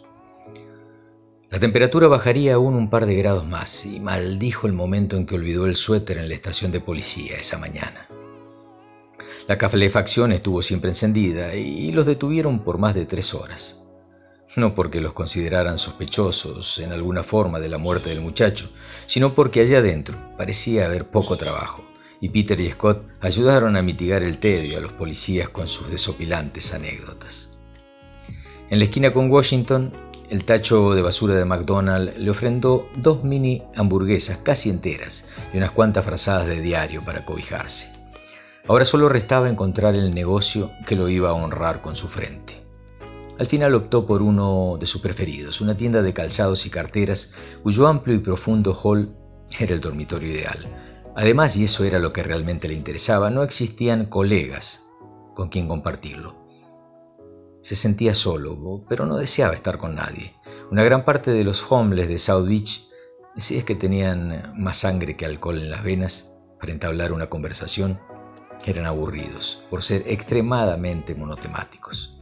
[1.51, 5.34] La temperatura bajaría aún un par de grados más y maldijo el momento en que
[5.34, 8.07] olvidó el suéter en la estación de policía esa mañana.
[9.46, 13.82] La calefacción estuvo siempre encendida y los detuvieron por más de tres horas.
[14.57, 18.70] No porque los consideraran sospechosos en alguna forma de la muerte del muchacho,
[19.07, 21.82] sino porque allá adentro parecía haber poco trabajo,
[22.20, 26.74] y Peter y Scott ayudaron a mitigar el tedio a los policías con sus desopilantes
[26.74, 27.59] anécdotas.
[28.68, 29.92] En la esquina con Washington,
[30.31, 35.70] el tacho de basura de McDonald's le ofrendó dos mini hamburguesas casi enteras y unas
[35.70, 37.91] cuantas frazadas de diario para cobijarse.
[38.66, 42.55] Ahora solo restaba encontrar el negocio que lo iba a honrar con su frente.
[43.39, 47.87] Al final optó por uno de sus preferidos, una tienda de calzados y carteras cuyo
[47.87, 49.14] amplio y profundo hall
[49.59, 50.59] era el dormitorio ideal.
[51.16, 54.85] Además, y eso era lo que realmente le interesaba, no existían colegas
[55.35, 56.47] con quien compartirlo.
[57.61, 60.34] Se sentía solo, pero no deseaba estar con nadie.
[60.70, 62.88] Una gran parte de los homeless de South Beach,
[63.36, 68.00] si es que tenían más sangre que alcohol en las venas para entablar una conversación,
[68.66, 72.20] eran aburridos por ser extremadamente monotemáticos.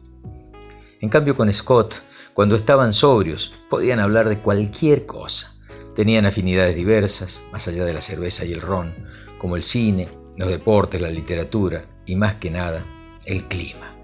[1.00, 2.02] En cambio con Scott,
[2.34, 5.54] cuando estaban sobrios, podían hablar de cualquier cosa.
[5.94, 8.94] Tenían afinidades diversas, más allá de la cerveza y el ron,
[9.38, 12.84] como el cine, los deportes, la literatura y más que nada,
[13.24, 13.95] el clima.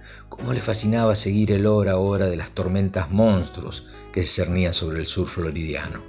[0.42, 4.74] Cómo le fascinaba seguir el hora a hora de las tormentas monstruos que se cernían
[4.74, 6.02] sobre el sur floridiano.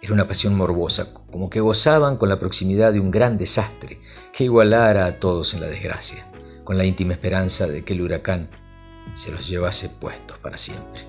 [0.00, 4.00] Era una pasión morbosa, como que gozaban con la proximidad de un gran desastre
[4.32, 6.26] que igualara a todos en la desgracia,
[6.64, 8.48] con la íntima esperanza de que el huracán
[9.12, 11.02] se los llevase puestos para siempre.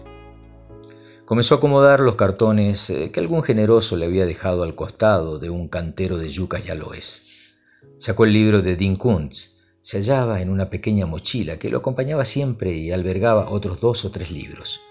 [1.24, 5.50] Comenzó a acomodar los cartones eh, que algún generoso le había dejado al costado de
[5.50, 7.56] un cantero de yucas y aloes.
[7.98, 9.59] Sacó el libro de Dean Kuntz.
[9.82, 14.12] Se hallaba en una pequeña mochila que lo acompañaba siempre y albergaba otros dos o
[14.12, 14.82] tres libros.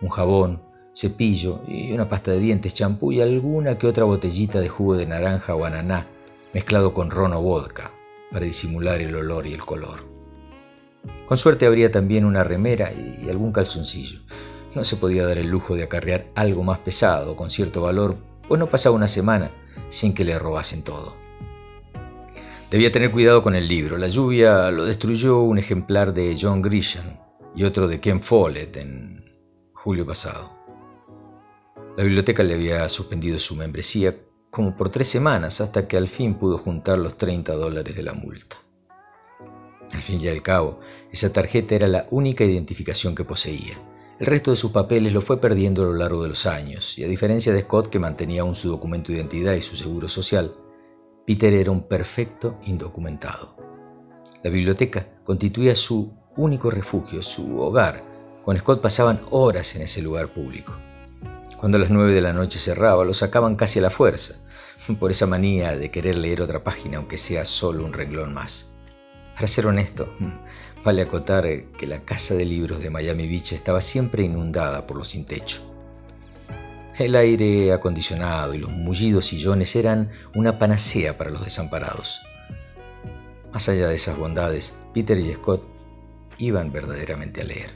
[0.00, 0.62] Un jabón,
[0.94, 5.06] cepillo y una pasta de dientes, champú y alguna que otra botellita de jugo de
[5.06, 6.06] naranja o ananá
[6.54, 7.92] mezclado con ron o vodka
[8.30, 10.04] para disimular el olor y el color.
[11.26, 14.20] Con suerte habría también una remera y algún calzoncillo.
[14.74, 18.16] No se podía dar el lujo de acarrear algo más pesado, con cierto valor,
[18.48, 19.50] pues no pasaba una semana
[19.88, 21.25] sin que le robasen todo.
[22.70, 23.96] Debía tener cuidado con el libro.
[23.96, 27.16] La lluvia lo destruyó un ejemplar de John Grisham
[27.54, 29.24] y otro de Ken Follett en
[29.72, 30.50] julio pasado.
[31.96, 34.16] La biblioteca le había suspendido su membresía
[34.50, 38.14] como por tres semanas hasta que al fin pudo juntar los 30 dólares de la
[38.14, 38.56] multa.
[39.92, 40.80] Al fin y al cabo,
[41.12, 43.78] esa tarjeta era la única identificación que poseía.
[44.18, 47.04] El resto de sus papeles lo fue perdiendo a lo largo de los años, y
[47.04, 50.52] a diferencia de Scott, que mantenía aún su documento de identidad y su seguro social,
[51.26, 53.56] Peter era un perfecto indocumentado.
[54.44, 58.04] La biblioteca constituía su único refugio, su hogar.
[58.44, 60.76] Con Scott pasaban horas en ese lugar público.
[61.58, 64.36] Cuando a las nueve de la noche cerraba, lo sacaban casi a la fuerza,
[65.00, 68.76] por esa manía de querer leer otra página, aunque sea solo un renglón más.
[69.34, 70.08] Para ser honesto,
[70.84, 71.44] vale acotar
[71.76, 75.75] que la casa de libros de Miami Beach estaba siempre inundada por los sin techo.
[76.98, 82.22] El aire acondicionado y los mullidos sillones eran una panacea para los desamparados.
[83.52, 85.62] Más allá de esas bondades, Peter y Scott
[86.38, 87.74] iban verdaderamente a leer.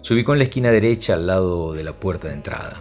[0.00, 2.80] Se ubicó en la esquina derecha al lado de la puerta de entrada.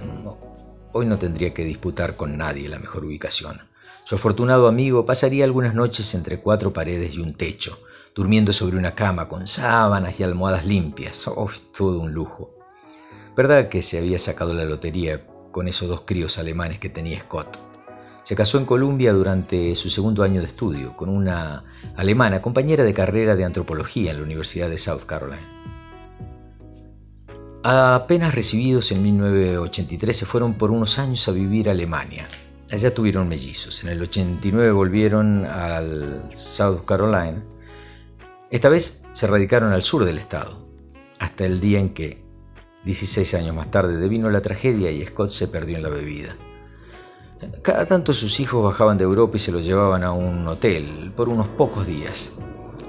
[0.92, 3.70] hoy no tendría que disputar con nadie la mejor ubicación.
[4.04, 7.80] Su afortunado amigo pasaría algunas noches entre cuatro paredes y un techo,
[8.16, 11.28] durmiendo sobre una cama con sábanas y almohadas limpias.
[11.28, 11.48] Oh,
[11.78, 12.61] todo un lujo.
[13.36, 17.60] ¿Verdad que se había sacado la lotería con esos dos críos alemanes que tenía Scott?
[18.24, 21.64] Se casó en Columbia durante su segundo año de estudio con una
[21.96, 25.58] alemana compañera de carrera de antropología en la Universidad de South Carolina.
[27.64, 32.28] Apenas recibidos en 1983 se fueron por unos años a vivir a Alemania,
[32.72, 33.84] Allá tuvieron mellizos.
[33.84, 37.44] En el 89 volvieron al South Carolina.
[38.50, 40.66] Esta vez se radicaron al sur del estado,
[41.20, 42.24] hasta el día en que,
[42.86, 46.36] 16 años más tarde, devino la tragedia y Scott se perdió en la bebida.
[47.62, 51.30] Cada tanto sus hijos bajaban de Europa y se los llevaban a un hotel por
[51.30, 52.34] unos pocos días.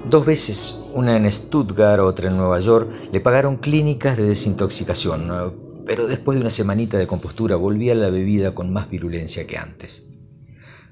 [0.09, 6.07] Dos veces, una en Stuttgart, otra en Nueva York, le pagaron clínicas de desintoxicación, pero
[6.07, 10.09] después de una semanita de compostura volvía a la bebida con más virulencia que antes.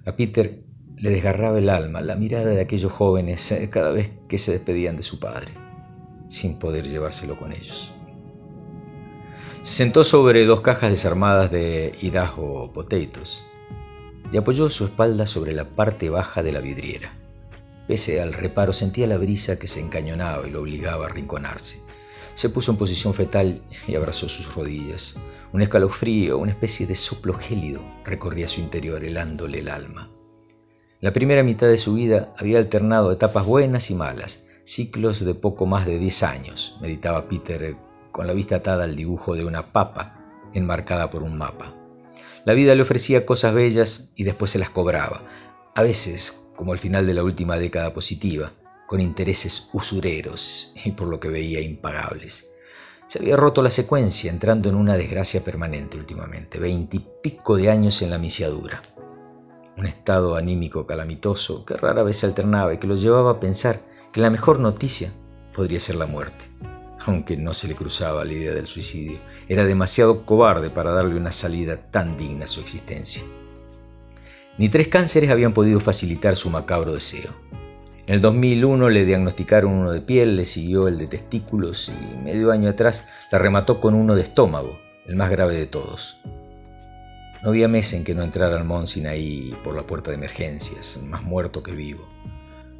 [0.06, 0.64] A Peter
[0.98, 4.96] le desgarraba el alma la mirada de aquellos jóvenes eh, cada vez que se despedían
[4.96, 5.52] de su padre,
[6.30, 7.94] sin poder llevárselo con ellos.
[9.64, 13.44] Se sentó sobre dos cajas desarmadas de Idaho Potatoes
[14.34, 17.14] y apoyó su espalda sobre la parte baja de la vidriera.
[17.88, 21.80] Pese al reparo, sentía la brisa que se encañonaba y lo obligaba a rinconarse.
[22.34, 25.18] Se puso en posición fetal y abrazó sus rodillas.
[25.54, 30.10] Un escalofrío, una especie de soplo gélido recorría su interior, helándole el alma.
[31.02, 35.68] La primera mitad de su vida había alternado etapas buenas y malas, ciclos de poco
[35.68, 37.76] más de diez años, meditaba Peter
[38.12, 40.18] con la vista atada al dibujo de una papa
[40.54, 41.74] enmarcada por un mapa.
[42.46, 45.24] La vida le ofrecía cosas bellas y después se las cobraba,
[45.76, 48.52] a veces, como al final de la última década positiva,
[48.88, 52.50] con intereses usureros y por lo que veía impagables.
[53.08, 58.10] Se había roto la secuencia, entrando en una desgracia permanente últimamente, veintipico de años en
[58.10, 58.82] la misiadura.
[59.78, 63.80] Un estado anímico calamitoso que rara vez se alternaba y que lo llevaba a pensar
[64.12, 65.12] que la mejor noticia
[65.54, 66.51] podría ser la muerte,
[67.06, 69.20] aunque no se le cruzaba la idea del suicidio.
[69.48, 73.24] Era demasiado cobarde para darle una salida tan digna a su existencia.
[74.58, 77.32] Ni tres cánceres habían podido facilitar su macabro deseo.
[78.08, 82.52] En el 2001 le diagnosticaron uno de piel, le siguió el de testículos y medio
[82.52, 86.18] año atrás la remató con uno de estómago, el más grave de todos.
[87.44, 91.00] No había mes en que no entrara al Monsin ahí por la puerta de emergencias,
[91.02, 92.11] más muerto que vivo.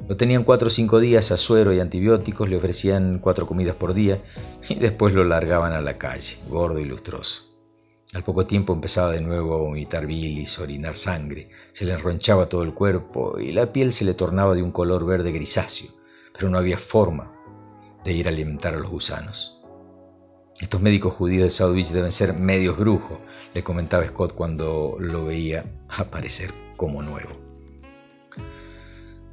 [0.08, 3.94] Lo tenían cuatro o cinco días a suero y antibióticos, le ofrecían cuatro comidas por
[3.94, 4.22] día
[4.68, 7.52] y después lo largaban a la calle, gordo y lustroso.
[8.12, 12.62] Al poco tiempo empezaba de nuevo a vomitar bilis, orinar sangre, se le enronchaba todo
[12.62, 15.90] el cuerpo y la piel se le tornaba de un color verde grisáceo,
[16.34, 17.32] pero no había forma
[18.04, 19.62] de ir a alimentar a los gusanos.
[20.60, 23.18] Estos médicos judíos de South deben ser medios brujos,
[23.54, 27.41] le comentaba Scott cuando lo veía aparecer como nuevo.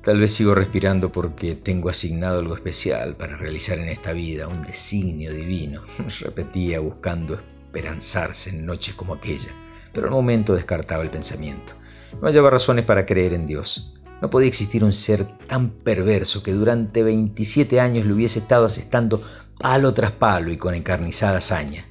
[0.02, 4.64] Tal vez sigo respirando porque tengo asignado algo especial para realizar en esta vida, un
[4.64, 5.82] designio divino,
[6.22, 9.50] repetía buscando esperanzarse en noches como aquella,
[9.92, 11.74] pero al momento descartaba el pensamiento.
[12.22, 13.94] No hallaba razones para creer en Dios.
[14.22, 19.22] No podía existir un ser tan perverso que durante 27 años le hubiese estado asestando
[19.60, 21.86] palo tras palo y con encarnizada hazaña.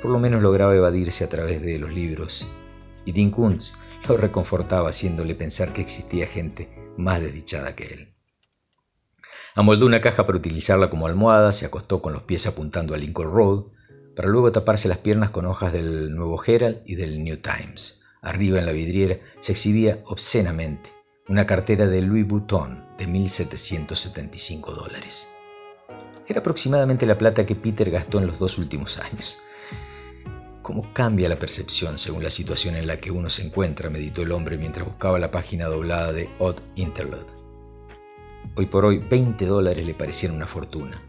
[0.00, 2.48] Por lo menos lograba evadirse a través de los libros,
[3.04, 3.72] y Dean Kuntz
[4.08, 8.14] lo reconfortaba haciéndole pensar que existía gente más desdichada que él.
[9.54, 13.32] Amoldó una caja para utilizarla como almohada, se acostó con los pies apuntando a Lincoln
[13.32, 13.64] Road,
[14.14, 18.02] para luego taparse las piernas con hojas del Nuevo Herald y del New Times.
[18.20, 20.90] Arriba en la vidriera se exhibía obscenamente
[21.28, 25.28] una cartera de Louis Vuitton de 1.775 dólares.
[26.26, 29.38] Era aproximadamente la plata que Peter gastó en los dos últimos años.
[30.68, 33.88] ¿Cómo cambia la percepción según la situación en la que uno se encuentra?
[33.88, 37.24] meditó el hombre mientras buscaba la página doblada de Odd Interlude.
[38.54, 41.02] Hoy por hoy 20 dólares le parecían una fortuna.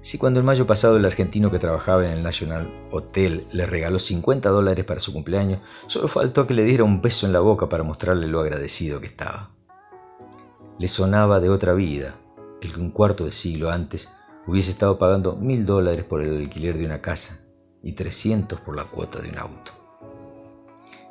[0.00, 3.98] Si cuando el mayo pasado el argentino que trabajaba en el National Hotel le regaló
[3.98, 7.68] 50 dólares para su cumpleaños, solo faltó que le diera un beso en la boca
[7.68, 9.50] para mostrarle lo agradecido que estaba.
[10.78, 12.18] Le sonaba de otra vida,
[12.62, 14.08] el que un cuarto de siglo antes
[14.46, 17.40] hubiese estado pagando mil dólares por el alquiler de una casa
[17.82, 19.72] y 300 por la cuota de un auto.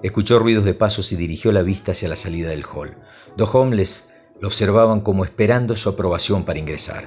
[0.01, 2.97] Escuchó ruidos de pasos y dirigió la vista hacia la salida del hall.
[3.35, 7.05] Dos homeless lo observaban como esperando su aprobación para ingresar.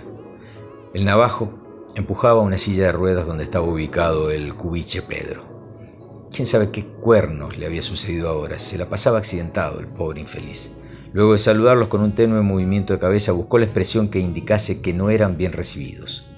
[0.92, 1.62] El navajo
[1.94, 5.44] Empujaba una silla de ruedas donde estaba ubicado el cubiche Pedro.
[6.34, 8.58] Quién sabe qué cuernos le había sucedido ahora.
[8.58, 10.72] Se la pasaba accidentado el pobre infeliz.
[11.12, 14.94] Luego de saludarlos con un tenue movimiento de cabeza, buscó la expresión que indicase que
[14.94, 16.31] no eran bien recibidos.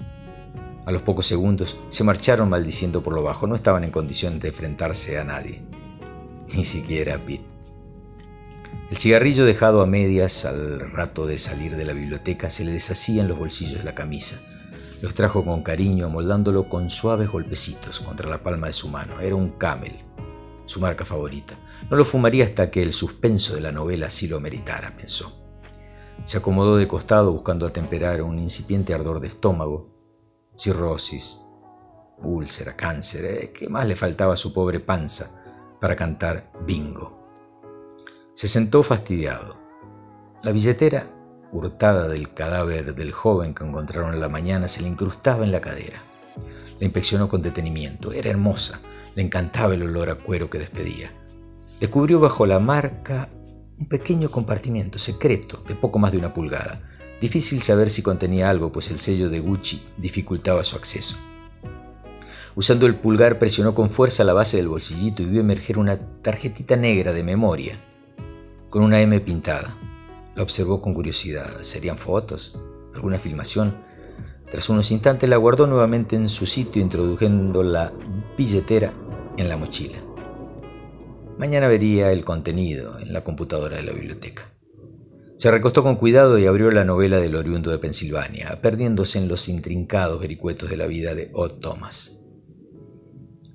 [0.86, 3.46] A los pocos segundos se marcharon maldiciendo por lo bajo.
[3.46, 5.62] No estaban en condiciones de enfrentarse a nadie,
[6.54, 7.44] ni siquiera a Pete.
[8.90, 13.22] El cigarrillo dejado a medias al rato de salir de la biblioteca se le deshacía
[13.22, 14.40] en los bolsillos de la camisa.
[15.00, 19.20] Los trajo con cariño, moldándolo con suaves golpecitos contra la palma de su mano.
[19.20, 20.00] Era un camel,
[20.66, 21.58] su marca favorita.
[21.90, 25.40] No lo fumaría hasta que el suspenso de la novela así lo meritara, pensó.
[26.24, 29.93] Se acomodó de costado buscando atemperar un incipiente ardor de estómago,
[30.56, 31.38] cirrosis,
[32.18, 33.24] úlcera, cáncer.
[33.24, 33.52] ¿eh?
[33.52, 35.42] ¿Qué más le faltaba a su pobre panza
[35.80, 37.24] para cantar bingo?
[38.34, 39.56] Se sentó fastidiado.
[40.42, 41.10] La billetera
[41.52, 45.60] hurtada del cadáver del joven que encontraron en la mañana se le incrustaba en la
[45.60, 46.02] cadera.
[46.78, 48.12] La inspeccionó con detenimiento.
[48.12, 48.80] Era hermosa.
[49.14, 51.12] Le encantaba el olor a cuero que despedía.
[51.78, 53.28] Descubrió bajo la marca
[53.78, 56.82] un pequeño compartimiento secreto de poco más de una pulgada.
[57.20, 61.16] Difícil saber si contenía algo, pues el sello de Gucci dificultaba su acceso.
[62.56, 66.76] Usando el pulgar presionó con fuerza la base del bolsillito y vio emerger una tarjetita
[66.76, 67.80] negra de memoria,
[68.70, 69.76] con una M pintada.
[70.36, 71.62] La observó con curiosidad.
[71.62, 72.58] ¿Serían fotos?
[72.94, 73.76] ¿Alguna filmación?
[74.50, 77.92] Tras unos instantes la guardó nuevamente en su sitio introduciendo la
[78.36, 78.92] billetera
[79.36, 79.98] en la mochila.
[81.38, 84.53] Mañana vería el contenido en la computadora de la biblioteca.
[85.36, 89.48] Se recostó con cuidado y abrió la novela del oriundo de Pensilvania, perdiéndose en los
[89.48, 92.20] intrincados vericuetos de la vida de Odd Thomas.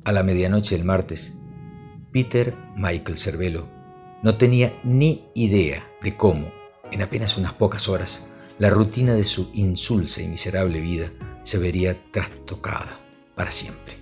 [0.03, 1.33] A la medianoche del martes,
[2.11, 3.67] Peter Michael Cervelo
[4.23, 6.51] no tenía ni idea de cómo
[6.91, 8.27] en apenas unas pocas horas,
[8.57, 11.11] la rutina de su insulsa y miserable vida
[11.43, 12.99] se vería trastocada
[13.35, 13.95] para siempre.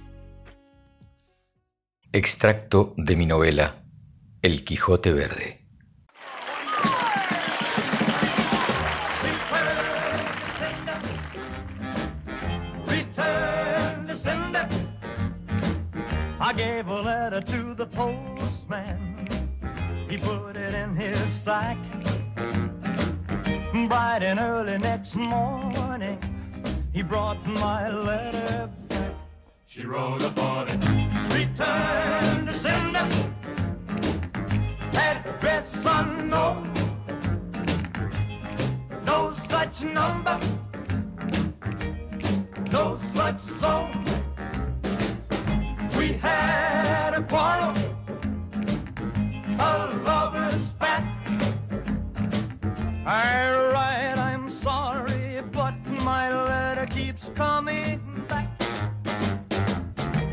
[2.12, 3.84] Extracto de mi novela
[4.42, 5.57] El Quijote Verde.
[18.68, 20.08] Postman.
[20.10, 21.78] He put it in his sack.
[23.88, 26.18] Bright and early next morning,
[26.94, 29.14] he brought my letter back.
[29.66, 30.84] She wrote upon it,
[31.34, 33.08] return to sender,
[34.94, 36.74] address unknown,
[39.06, 40.40] no such number,
[42.72, 44.04] no such zone.
[45.98, 47.76] We had a quarrel,
[49.60, 51.04] a lover's spat.
[53.06, 58.50] I write, I'm sorry, but my letter keeps coming back.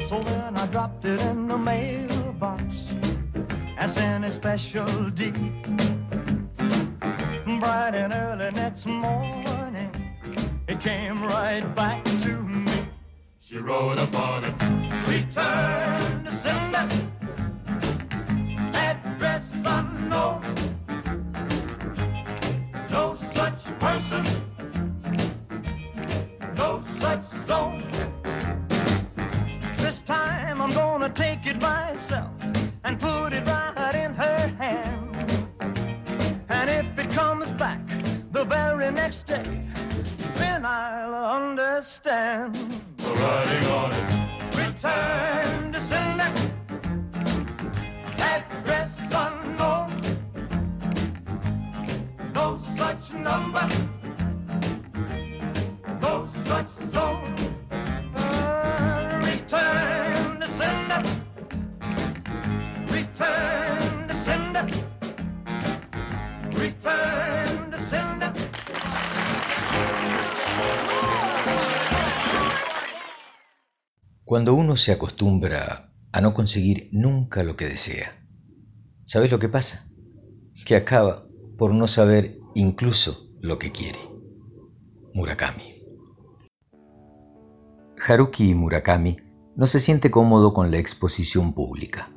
[0.08, 2.94] So then I dropped it in the mailbox
[3.78, 5.34] as in a special deed.
[7.60, 9.90] Bright and early next morning,
[10.68, 12.88] it came right back to me.
[13.38, 14.54] She wrote upon it,
[15.06, 15.83] return
[23.84, 24.24] person,
[26.56, 27.84] no such zone.
[29.76, 32.32] This time I'm gonna take it myself
[32.84, 35.48] and put it right in her hand.
[36.48, 37.86] And if it comes back
[38.32, 39.50] the very next day,
[40.36, 42.54] then I'll understand.
[42.96, 44.08] The writing on it.
[44.56, 46.53] Return to sender.
[74.34, 78.26] Cuando uno se acostumbra a no conseguir nunca lo que desea,
[79.04, 79.86] ¿sabes lo que pasa?
[80.66, 83.98] Que acaba por no saber incluso lo que quiere.
[85.12, 85.74] Murakami.
[88.06, 89.16] Haruki Murakami
[89.56, 92.10] no se siente cómodo con la exposición pública,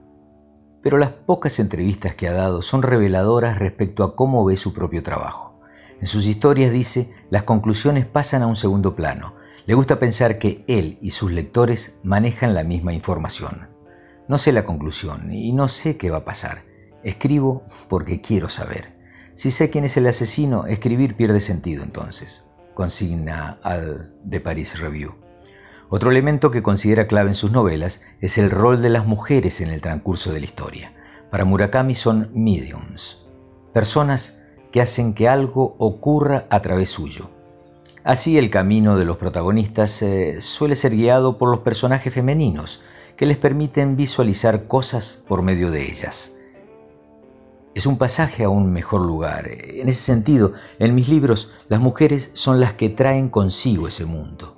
[0.81, 5.03] pero las pocas entrevistas que ha dado son reveladoras respecto a cómo ve su propio
[5.03, 5.59] trabajo.
[5.99, 9.35] En sus historias dice, las conclusiones pasan a un segundo plano.
[9.65, 13.69] Le gusta pensar que él y sus lectores manejan la misma información.
[14.27, 16.63] No sé la conclusión y no sé qué va a pasar.
[17.03, 18.96] Escribo porque quiero saber.
[19.37, 25.13] Si sé quién es el asesino, escribir pierde sentido entonces, consigna al The Paris Review.
[25.89, 29.69] Otro elemento que considera clave en sus novelas es el rol de las mujeres en
[29.69, 30.93] el transcurso de la historia.
[31.29, 33.27] Para Murakami son mediums,
[33.73, 37.29] personas que hacen que algo ocurra a través suyo.
[38.03, 42.81] Así el camino de los protagonistas eh, suele ser guiado por los personajes femeninos,
[43.15, 46.36] que les permiten visualizar cosas por medio de ellas.
[47.77, 49.47] Es un pasaje a un mejor lugar.
[49.51, 54.55] En ese sentido, en mis libros, las mujeres son las que traen consigo ese mundo.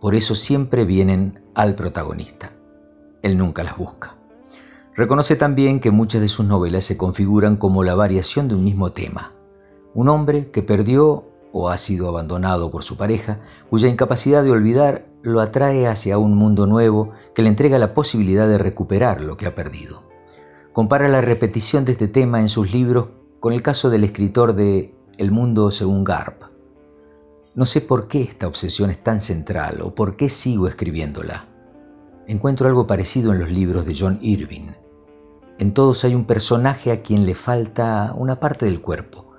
[0.00, 2.52] Por eso siempre vienen al protagonista.
[3.20, 4.14] Él nunca las busca.
[4.96, 8.90] Reconoce también que muchas de sus novelas se configuran como la variación de un mismo
[8.92, 9.32] tema.
[9.92, 15.04] Un hombre que perdió o ha sido abandonado por su pareja, cuya incapacidad de olvidar
[15.20, 19.44] lo atrae hacia un mundo nuevo que le entrega la posibilidad de recuperar lo que
[19.44, 20.13] ha perdido.
[20.74, 24.92] Compara la repetición de este tema en sus libros con el caso del escritor de
[25.18, 26.42] El mundo según Garp.
[27.54, 31.44] No sé por qué esta obsesión es tan central o por qué sigo escribiéndola.
[32.26, 34.72] Encuentro algo parecido en los libros de John Irving.
[35.60, 39.30] En todos hay un personaje a quien le falta una parte del cuerpo.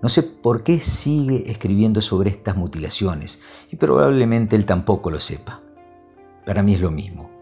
[0.00, 5.60] No sé por qué sigue escribiendo sobre estas mutilaciones y probablemente él tampoco lo sepa.
[6.46, 7.37] Para mí es lo mismo.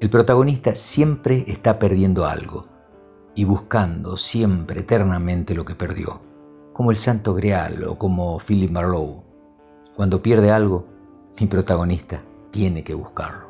[0.00, 2.66] El protagonista siempre está perdiendo algo
[3.34, 6.20] y buscando siempre eternamente lo que perdió,
[6.72, 9.22] como el Santo Grial o como Philip Marlowe.
[9.94, 10.86] Cuando pierde algo,
[11.40, 13.48] mi protagonista tiene que buscarlo.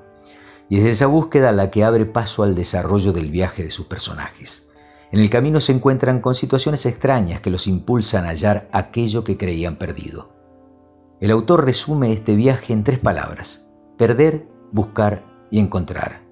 [0.68, 4.70] Y es esa búsqueda la que abre paso al desarrollo del viaje de sus personajes.
[5.12, 9.36] En el camino se encuentran con situaciones extrañas que los impulsan a hallar aquello que
[9.36, 10.32] creían perdido.
[11.20, 16.23] El autor resume este viaje en tres palabras, perder, buscar y encontrar.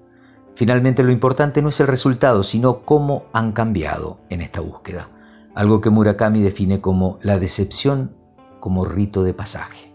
[0.55, 5.09] Finalmente lo importante no es el resultado, sino cómo han cambiado en esta búsqueda,
[5.55, 8.15] algo que Murakami define como la decepción
[8.59, 9.93] como rito de pasaje.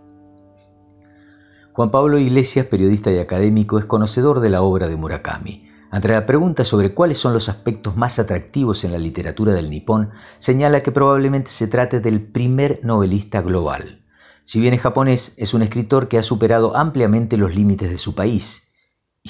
[1.72, 6.26] Juan Pablo Iglesias, periodista y académico, es conocedor de la obra de Murakami ante la
[6.26, 10.92] pregunta sobre cuáles son los aspectos más atractivos en la literatura del nipón, señala que
[10.92, 14.04] probablemente se trate del primer novelista global.
[14.44, 18.14] Si bien es japonés, es un escritor que ha superado ampliamente los límites de su
[18.14, 18.67] país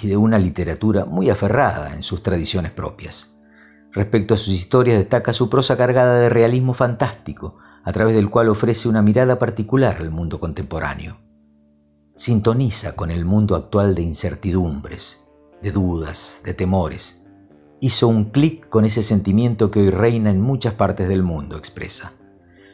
[0.03, 3.34] y de una literatura muy aferrada en sus tradiciones propias.
[3.92, 8.49] Respecto a sus historias destaca su prosa cargada de realismo fantástico, a través del cual
[8.49, 11.16] ofrece una mirada particular al mundo contemporáneo.
[12.14, 15.24] Sintoniza con el mundo actual de incertidumbres,
[15.62, 17.24] de dudas, de temores.
[17.80, 22.12] Hizo un clic con ese sentimiento que hoy reina en muchas partes del mundo, expresa.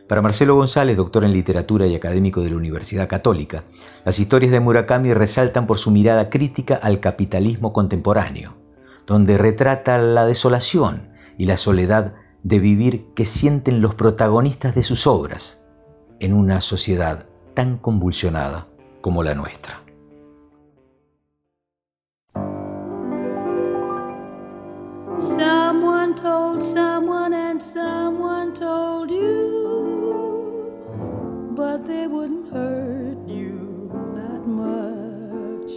[0.08, 3.64] Para Marcelo González, doctor en literatura y académico de la Universidad Católica,
[4.04, 8.54] las historias de Murakami resaltan por su mirada crítica al capitalismo contemporáneo,
[9.06, 15.06] donde retrata la desolación y la soledad de vivir que sienten los protagonistas de sus
[15.06, 15.64] obras
[16.20, 17.24] en una sociedad
[17.54, 18.66] tan convulsionada
[19.00, 19.80] como la nuestra.
[25.18, 29.53] Someone told someone and someone told you,
[31.76, 35.72] but they wouldn't hurt you that much.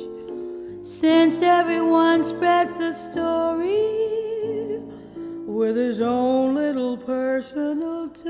[0.85, 3.81] Since everyone spreads a story
[5.47, 8.27] with his own little personal touch,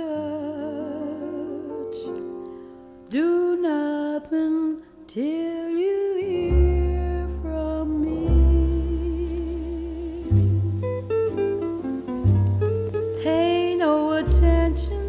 [3.10, 8.28] do nothing till you hear from me.
[13.22, 15.04] Pay no attention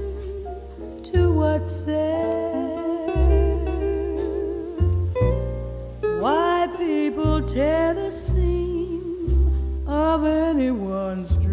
[1.04, 2.47] to what's said.
[7.58, 11.47] Tear the seam of anyone's dream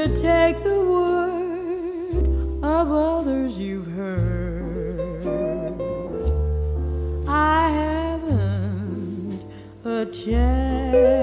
[0.00, 2.24] should take the word
[2.64, 5.26] of others you've heard,
[7.28, 9.44] I haven't
[9.84, 11.19] a chance.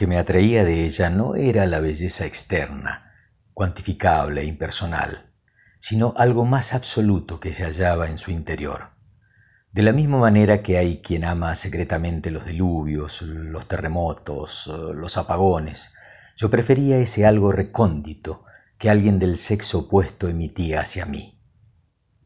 [0.00, 3.12] Que me atraía de ella no era la belleza externa,
[3.52, 5.30] cuantificable e impersonal,
[5.78, 8.92] sino algo más absoluto que se hallaba en su interior.
[9.72, 15.92] De la misma manera que hay quien ama secretamente los diluvios, los terremotos, los apagones,
[16.34, 18.42] yo prefería ese algo recóndito
[18.78, 21.42] que alguien del sexo opuesto emitía hacia mí.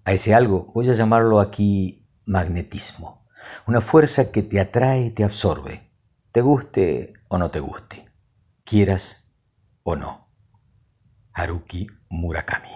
[0.05, 3.27] A ese algo voy a llamarlo aquí magnetismo,
[3.67, 5.91] una fuerza que te atrae y te absorbe,
[6.31, 8.09] te guste o no te guste,
[8.63, 9.33] quieras
[9.83, 10.33] o no.
[11.33, 12.71] Haruki Murakami.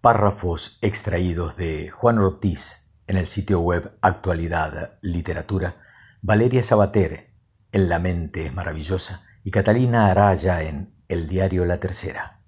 [0.00, 5.74] Párrafos extraídos de Juan Ortiz en el sitio web Actualidad Literatura,
[6.20, 7.34] Valeria Sabater
[7.72, 12.44] en La mente es maravillosa y Catalina Araya en El diario La Tercera.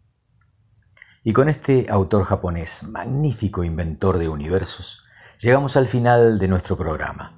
[1.25, 5.03] Y con este autor japonés, magnífico inventor de universos,
[5.41, 7.34] llegamos al final de nuestro programa.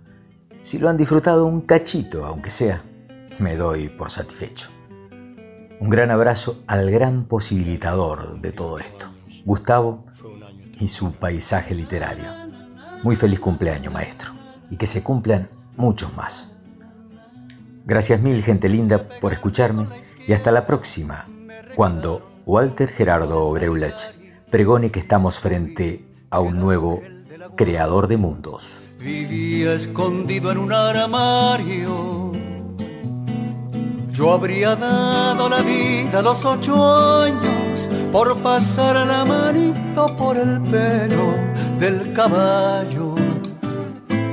[0.67, 2.83] Si lo han disfrutado un cachito, aunque sea,
[3.39, 4.71] me doy por satisfecho.
[5.79, 9.07] Un gran abrazo al gran posibilitador de todo esto,
[9.45, 10.07] Gustavo
[10.81, 12.25] y su paisaje literario.
[13.05, 14.33] Muy feliz cumpleaños, maestro,
[14.69, 16.57] y que se cumplan muchos más.
[17.85, 19.87] Gracias mil, gente linda, por escucharme
[20.27, 21.29] y hasta la próxima,
[21.77, 24.11] cuando Walter Gerardo Greulach
[24.51, 27.03] pregone que estamos frente a un nuevo
[27.55, 28.83] creador de mundos.
[28.99, 32.32] Vivía escondido en un armario.
[34.11, 40.62] Yo habría dado la vida a los ocho años por pasar la manito por el
[40.62, 41.34] pelo
[41.78, 43.14] del caballo,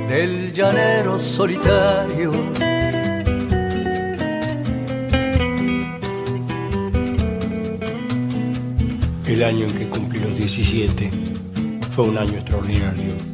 [0.08, 2.32] del llanero solitario.
[9.26, 11.10] El año en que cumplí los 17
[11.90, 13.33] fue un año extraordinario.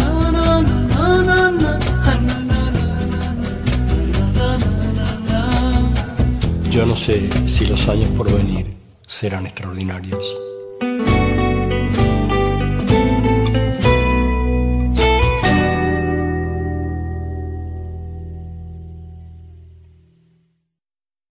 [6.71, 8.65] Yo no sé si los años por venir
[9.05, 10.40] serán extraordinarios.